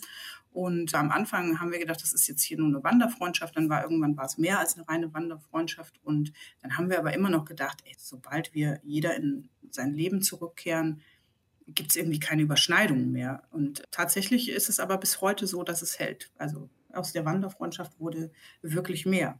Und 0.51 0.95
am 0.95 1.11
Anfang 1.11 1.61
haben 1.61 1.73
wir 1.73 1.79
gedacht, 1.79 2.03
das 2.03 2.15
ist 2.15 2.27
jetzt 2.27 2.43
hier 2.43 2.57
nur 2.57 2.69
eine 2.69 2.83
Wanderfreundschaft. 2.83 3.57
Dann 3.57 3.69
war 3.69 3.83
irgendwann 3.83 4.17
war 4.17 4.25
es 4.25 4.39
mehr 4.39 4.59
als 4.59 4.77
eine 4.77 4.89
reine 4.89 5.13
Wanderfreundschaft. 5.13 6.01
Und 6.05 6.33
dann 6.63 6.77
haben 6.77 6.89
wir 6.89 6.99
aber 6.99 7.13
immer 7.15 7.29
noch 7.29 7.45
gedacht, 7.45 7.83
ey, 7.85 7.95
sobald 7.99 8.55
wir 8.55 8.81
jeder 8.83 9.15
in 9.15 9.51
sein 9.71 9.93
Leben 9.93 10.23
zurückkehren, 10.23 11.03
gibt 11.75 11.91
es 11.91 11.97
irgendwie 11.97 12.21
keine 12.21 12.43
Überschneidungen 12.43 13.13
mehr. 13.13 13.43
Und 13.51 13.83
tatsächlich 13.91 14.51
ist 14.51 14.69
es 14.69 14.81
aber 14.81 14.99
bis 14.99 15.21
heute 15.21 15.47
so, 15.47 15.63
dass 15.63 15.83
es 15.83 15.99
hält. 15.99 16.31
Also 16.39 16.69
aus 16.93 17.13
der 17.13 17.25
Wanderfreundschaft 17.25 17.99
wurde 18.01 18.31
wirklich 18.63 19.07
mehr. 19.07 19.39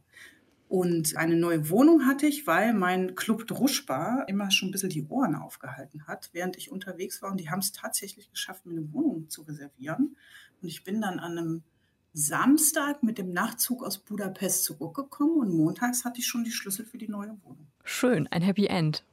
Und 0.67 1.17
eine 1.17 1.35
neue 1.35 1.69
Wohnung 1.71 2.05
hatte 2.05 2.27
ich, 2.27 2.45
weil 2.45 2.73
mein 2.73 3.15
Club 3.15 3.47
Druschba 3.47 4.25
immer 4.27 4.51
schon 4.51 4.69
ein 4.69 4.71
bisschen 4.71 4.91
die 4.91 5.07
Ohren 5.07 5.33
aufgehalten 5.33 6.05
hat, 6.05 6.29
während 6.31 6.57
ich 6.57 6.71
unterwegs 6.71 7.23
war. 7.23 7.31
Und 7.31 7.39
die 7.39 7.49
haben 7.49 7.59
es 7.59 7.71
tatsächlich 7.71 8.29
geschafft, 8.29 8.67
mir 8.67 8.73
eine 8.73 8.93
Wohnung 8.93 9.29
zu 9.29 9.41
reservieren. 9.41 10.15
Und 10.61 10.67
ich 10.67 10.83
bin 10.83 11.01
dann 11.01 11.17
an 11.17 11.37
einem 11.37 11.63
Samstag 12.13 13.01
mit 13.01 13.17
dem 13.17 13.33
Nachtzug 13.33 13.83
aus 13.83 13.97
Budapest 13.97 14.63
zurückgekommen 14.63 15.39
und 15.39 15.55
montags 15.55 16.05
hatte 16.05 16.19
ich 16.19 16.27
schon 16.27 16.43
die 16.43 16.51
Schlüssel 16.51 16.85
für 16.85 16.97
die 16.97 17.07
neue 17.07 17.37
Wohnung. 17.43 17.67
Schön, 17.83 18.27
ein 18.27 18.41
Happy 18.41 18.67
End. 18.67 19.03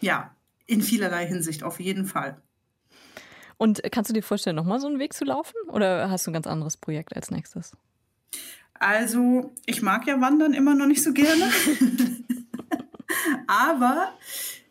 Ja, 0.00 0.34
in 0.66 0.82
vielerlei 0.82 1.26
Hinsicht, 1.26 1.62
auf 1.62 1.80
jeden 1.80 2.06
Fall. 2.06 2.40
Und 3.60 3.82
kannst 3.92 4.08
du 4.08 4.14
dir 4.14 4.22
vorstellen, 4.22 4.56
nochmal 4.56 4.80
so 4.80 4.86
einen 4.86 4.98
Weg 4.98 5.12
zu 5.12 5.26
laufen? 5.26 5.54
Oder 5.68 6.08
hast 6.08 6.26
du 6.26 6.30
ein 6.30 6.32
ganz 6.32 6.46
anderes 6.46 6.78
Projekt 6.78 7.14
als 7.14 7.30
nächstes? 7.30 7.76
Also, 8.72 9.52
ich 9.66 9.82
mag 9.82 10.06
ja 10.06 10.18
Wandern 10.18 10.54
immer 10.54 10.74
noch 10.74 10.86
nicht 10.86 11.02
so 11.02 11.12
gerne. 11.12 11.44
Aber 13.46 14.14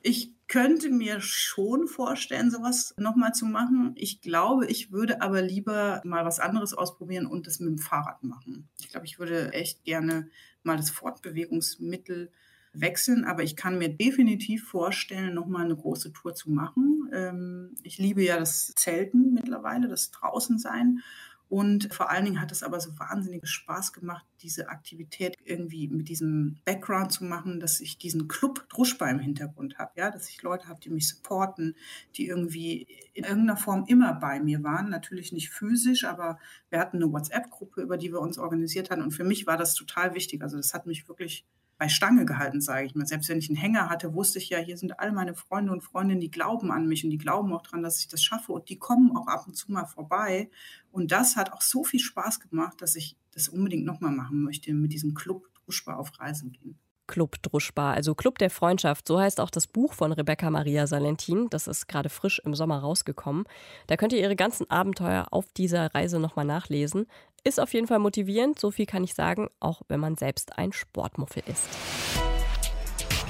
ich 0.02 0.34
könnte 0.48 0.90
mir 0.90 1.22
schon 1.22 1.88
vorstellen, 1.88 2.50
sowas 2.50 2.96
nochmal 2.98 3.32
zu 3.32 3.46
machen. 3.46 3.92
Ich 3.94 4.22
glaube, 4.22 4.66
ich 4.66 4.92
würde 4.92 5.22
aber 5.22 5.44
lieber 5.44 6.02
mal 6.04 6.26
was 6.26 6.40
anderes 6.40 6.74
ausprobieren 6.74 7.28
und 7.28 7.46
das 7.46 7.60
mit 7.60 7.70
dem 7.70 7.78
Fahrrad 7.78 8.24
machen. 8.24 8.70
Ich 8.80 8.90
glaube, 8.90 9.06
ich 9.06 9.20
würde 9.20 9.54
echt 9.54 9.84
gerne 9.84 10.32
mal 10.64 10.78
das 10.78 10.90
Fortbewegungsmittel 10.90 12.32
wechseln, 12.74 13.26
aber 13.26 13.44
ich 13.44 13.56
kann 13.56 13.78
mir 13.78 13.90
definitiv 13.90 14.68
vorstellen, 14.68 15.34
nochmal 15.34 15.66
eine 15.66 15.76
große 15.76 16.14
Tour 16.14 16.36
zu 16.36 16.52
machen. 16.52 17.10
Ähm, 17.12 17.76
ich 17.84 17.98
liebe 17.98 18.24
ja 18.24 18.38
das 18.38 18.74
Zelten 18.76 19.34
mittlerweile, 19.34 19.88
das 19.88 20.12
Draußensein. 20.12 21.02
Und 21.50 21.92
vor 21.92 22.12
allen 22.12 22.26
Dingen 22.26 22.40
hat 22.40 22.52
es 22.52 22.62
aber 22.62 22.80
so 22.80 22.98
wahnsinnig 23.00 23.48
Spaß 23.48 23.92
gemacht, 23.92 24.24
diese 24.44 24.70
Aktivität 24.70 25.36
irgendwie 25.44 25.88
mit 25.88 26.08
diesem 26.08 26.60
Background 26.64 27.12
zu 27.12 27.24
machen, 27.26 27.60
dass 27.60 27.82
ich 27.82 27.98
diesen 27.98 28.28
Club 28.28 28.70
Druschba 28.70 29.10
im 29.10 29.18
Hintergrund 29.18 29.80
habe, 29.80 29.92
ja, 29.96 30.12
dass 30.12 30.30
ich 30.30 30.44
Leute 30.44 30.68
habe, 30.68 30.80
die 30.80 30.92
mich 30.92 31.10
supporten, 31.10 31.76
die 32.16 32.28
irgendwie 32.28 32.88
in 33.16 33.24
irgendeiner 33.24 33.58
Form 33.58 33.86
immer 33.88 34.14
bei 34.14 34.40
mir 34.40 34.64
waren. 34.64 34.92
Natürlich 34.92 35.32
nicht 35.32 35.50
physisch, 35.50 36.04
aber 36.04 36.38
wir 36.70 36.80
hatten 36.80 36.98
eine 36.98 37.12
WhatsApp-Gruppe, 37.12 37.82
über 37.82 37.98
die 37.98 38.12
wir 38.12 38.22
uns 38.22 38.38
organisiert 38.38 38.92
haben. 38.92 39.02
Und 39.02 39.12
für 39.12 39.24
mich 39.24 39.48
war 39.48 39.58
das 39.58 39.74
total 39.74 40.14
wichtig. 40.14 40.44
Also 40.44 40.56
das 40.56 40.76
hat 40.76 40.86
mich 40.86 41.08
wirklich 41.08 41.48
bei 41.80 41.88
Stange 41.88 42.26
gehalten, 42.26 42.62
sage 42.62 42.86
ich 42.86 42.94
mal. 42.94 43.08
Selbst 43.08 43.30
wenn 43.30 43.40
ich 43.40 43.50
einen 43.50 43.58
Hänger 43.58 43.90
hatte, 43.90 44.14
wusste 44.14 44.38
ich 44.38 44.50
ja, 44.50 44.60
hier 44.60 44.78
sind 44.78 45.00
all 45.00 45.14
meine 45.14 45.34
Freunde 45.34 45.72
und 45.72 45.82
Freundinnen, 45.82 46.20
die 46.20 46.30
glauben 46.30 46.72
an 46.72 46.88
mich 46.88 47.06
und 47.06 47.10
die 47.10 47.18
glauben 47.18 47.54
auch 47.54 47.64
daran, 47.64 47.82
dass 47.82 48.00
ich 48.00 48.10
das 48.10 48.22
schaffe 48.22 48.52
und 48.52 48.70
die 48.70 48.78
kommen 48.78 49.16
auch 49.16 49.28
ab 49.28 49.46
und 49.48 49.56
zu 49.56 49.72
mal 49.72 49.86
vorbei. 49.86 50.52
Und 50.92 51.12
das 51.12 51.38
hat 51.38 51.54
auch 51.54 51.62
so 51.62 51.86
viel 51.86 52.02
Spaß 52.02 52.42
gemacht, 52.42 52.82
dass 52.82 52.96
ich 52.96 53.16
das 53.32 53.48
unbedingt 53.48 53.86
nochmal 53.86 54.12
machen 54.12 54.44
möchte, 54.44 54.74
mit 54.74 54.92
diesem 54.92 55.14
Club 55.14 55.48
Druschbar 55.64 55.98
auf 55.98 56.20
Reisen 56.20 56.52
gehen. 56.52 56.78
Club 57.10 57.42
Druschbar, 57.42 57.96
also 57.96 58.14
Club 58.14 58.38
der 58.38 58.50
Freundschaft. 58.50 59.08
So 59.08 59.20
heißt 59.20 59.40
auch 59.40 59.50
das 59.50 59.66
Buch 59.66 59.94
von 59.94 60.12
Rebecca 60.12 60.50
Maria 60.50 60.86
Salentin. 60.86 61.48
Das 61.50 61.68
ist 61.68 61.88
gerade 61.88 62.10
frisch 62.10 62.40
im 62.46 62.54
Sommer 62.54 62.80
rausgekommen. 62.80 63.46
Da 63.88 63.98
könnt 63.98 64.14
ihr 64.14 64.20
ihre 64.20 64.36
ganzen 64.36 64.70
Abenteuer 64.70 65.28
auf 65.32 65.52
dieser 65.54 65.94
Reise 65.96 66.20
nochmal 66.20 66.46
nachlesen. 66.46 67.08
Ist 67.44 67.60
auf 67.60 67.74
jeden 67.74 67.88
Fall 67.88 68.00
motivierend, 68.00 68.60
so 68.60 68.72
viel 68.72 68.86
kann 68.86 69.04
ich 69.04 69.14
sagen, 69.14 69.50
auch 69.60 69.82
wenn 69.88 70.00
man 70.00 70.16
selbst 70.16 70.58
ein 70.58 70.74
Sportmuffel 70.74 71.44
ist. 71.46 71.68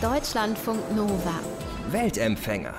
Deutschlandfunk 0.02 0.80
Nova. 0.96 1.40
Weltempfänger. 1.92 2.74